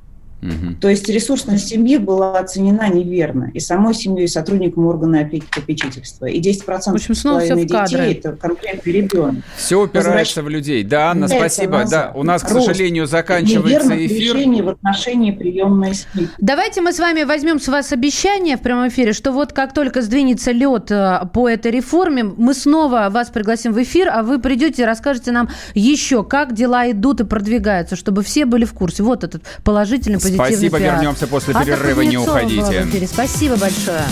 Угу. 0.43 0.81
То 0.81 0.89
есть 0.89 1.09
ресурсность 1.09 1.69
семьи 1.69 1.99
была 1.99 2.39
оценена 2.39 2.89
неверно. 2.89 3.51
И 3.55 3.61
самой 3.61 3.95
семьей, 3.95 4.25
и 4.25 4.29
сотрудникам 4.29 4.87
органа 4.87 5.21
опеки 5.21 5.45
и 5.45 5.61
попечительства. 5.61 6.27
И 6.27 6.41
10% 6.41 6.65
в 6.67 6.89
общем, 6.89 7.15
снова 7.15 7.41
все 7.41 7.55
в 7.55 7.65
детей– 7.65 8.13
это 8.19 8.33
конкретный 8.33 8.93
ребенок. 8.93 9.45
Все 9.57 9.81
упирается 9.81 10.11
Возвращ... 10.11 10.37
в 10.37 10.49
людей. 10.49 10.83
Да, 10.83 11.11
Анна, 11.11 11.29
спасибо. 11.29 11.79
Назад. 11.79 12.13
Да, 12.13 12.19
у 12.19 12.25
нас, 12.25 12.43
к 12.43 12.49
сожалению, 12.49 13.07
заканчивается 13.07 13.95
эфир. 14.07 14.37
решений 14.37 14.63
в 14.63 14.69
отношении 14.71 15.31
приемной 15.31 15.95
семьи. 15.95 16.29
Давайте 16.39 16.81
мы 16.81 16.93
с 16.93 16.99
вами 16.99 17.23
возьмем 17.23 17.61
с 17.61 17.69
вас 17.69 17.93
обещание 17.93 18.57
в 18.57 18.63
прямом 18.63 18.89
эфире, 18.89 19.13
что 19.13 19.31
вот 19.31 19.53
как 19.53 19.73
только 19.73 20.03
сдвинется 20.03 20.51
лед 20.51 20.91
э, 20.91 21.21
по 21.33 21.49
этой 21.49 21.71
реформе, 21.71 22.25
мы 22.25 22.55
снова 22.55 23.09
вас 23.11 23.31
пригласим 23.31 23.73
в 23.73 23.81
эфир, 23.81 24.09
а 24.09 24.23
вы 24.23 24.41
придете 24.41 24.83
и 24.83 24.85
расскажете 24.85 25.31
нам 25.31 25.49
еще, 25.75 26.25
как 26.25 26.55
дела 26.55 26.91
идут 26.91 27.21
и 27.21 27.25
продвигаются, 27.25 27.95
чтобы 27.95 28.23
все 28.23 28.45
были 28.45 28.65
в 28.65 28.73
курсе. 28.73 29.05
Вот 29.05 29.23
этот 29.23 29.43
положительный 29.63 30.19
Спасибо, 30.35 30.79
пиар. 30.79 30.95
вернемся 30.97 31.27
после 31.27 31.55
перерыва, 31.55 32.03
не 32.03 32.17
уходите. 32.17 33.07
Спасибо 33.07 33.57
большое. 33.57 34.05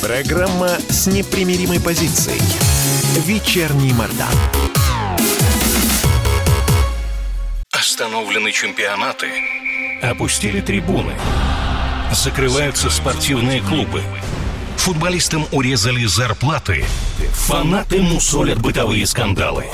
Программа 0.00 0.70
с 0.88 1.06
непримиримой 1.06 1.78
позицией. 1.78 2.40
Вечерний 3.26 3.92
Мордан. 3.92 4.28
Остановлены 7.70 8.50
чемпионаты. 8.50 9.26
Опустили 10.02 10.60
трибуны. 10.60 11.12
Закрываются 12.12 12.88
спортивные 12.88 13.60
клубы. 13.60 14.02
Футболистам 14.76 15.46
урезали 15.52 16.06
зарплаты. 16.06 16.84
Фанаты 17.32 18.00
мусолят 18.00 18.58
бытовые 18.58 19.06
скандалы. 19.06 19.66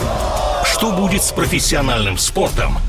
Что 0.64 0.90
будет 0.90 1.22
с 1.22 1.30
профессиональным 1.30 2.18
спортом– 2.18 2.78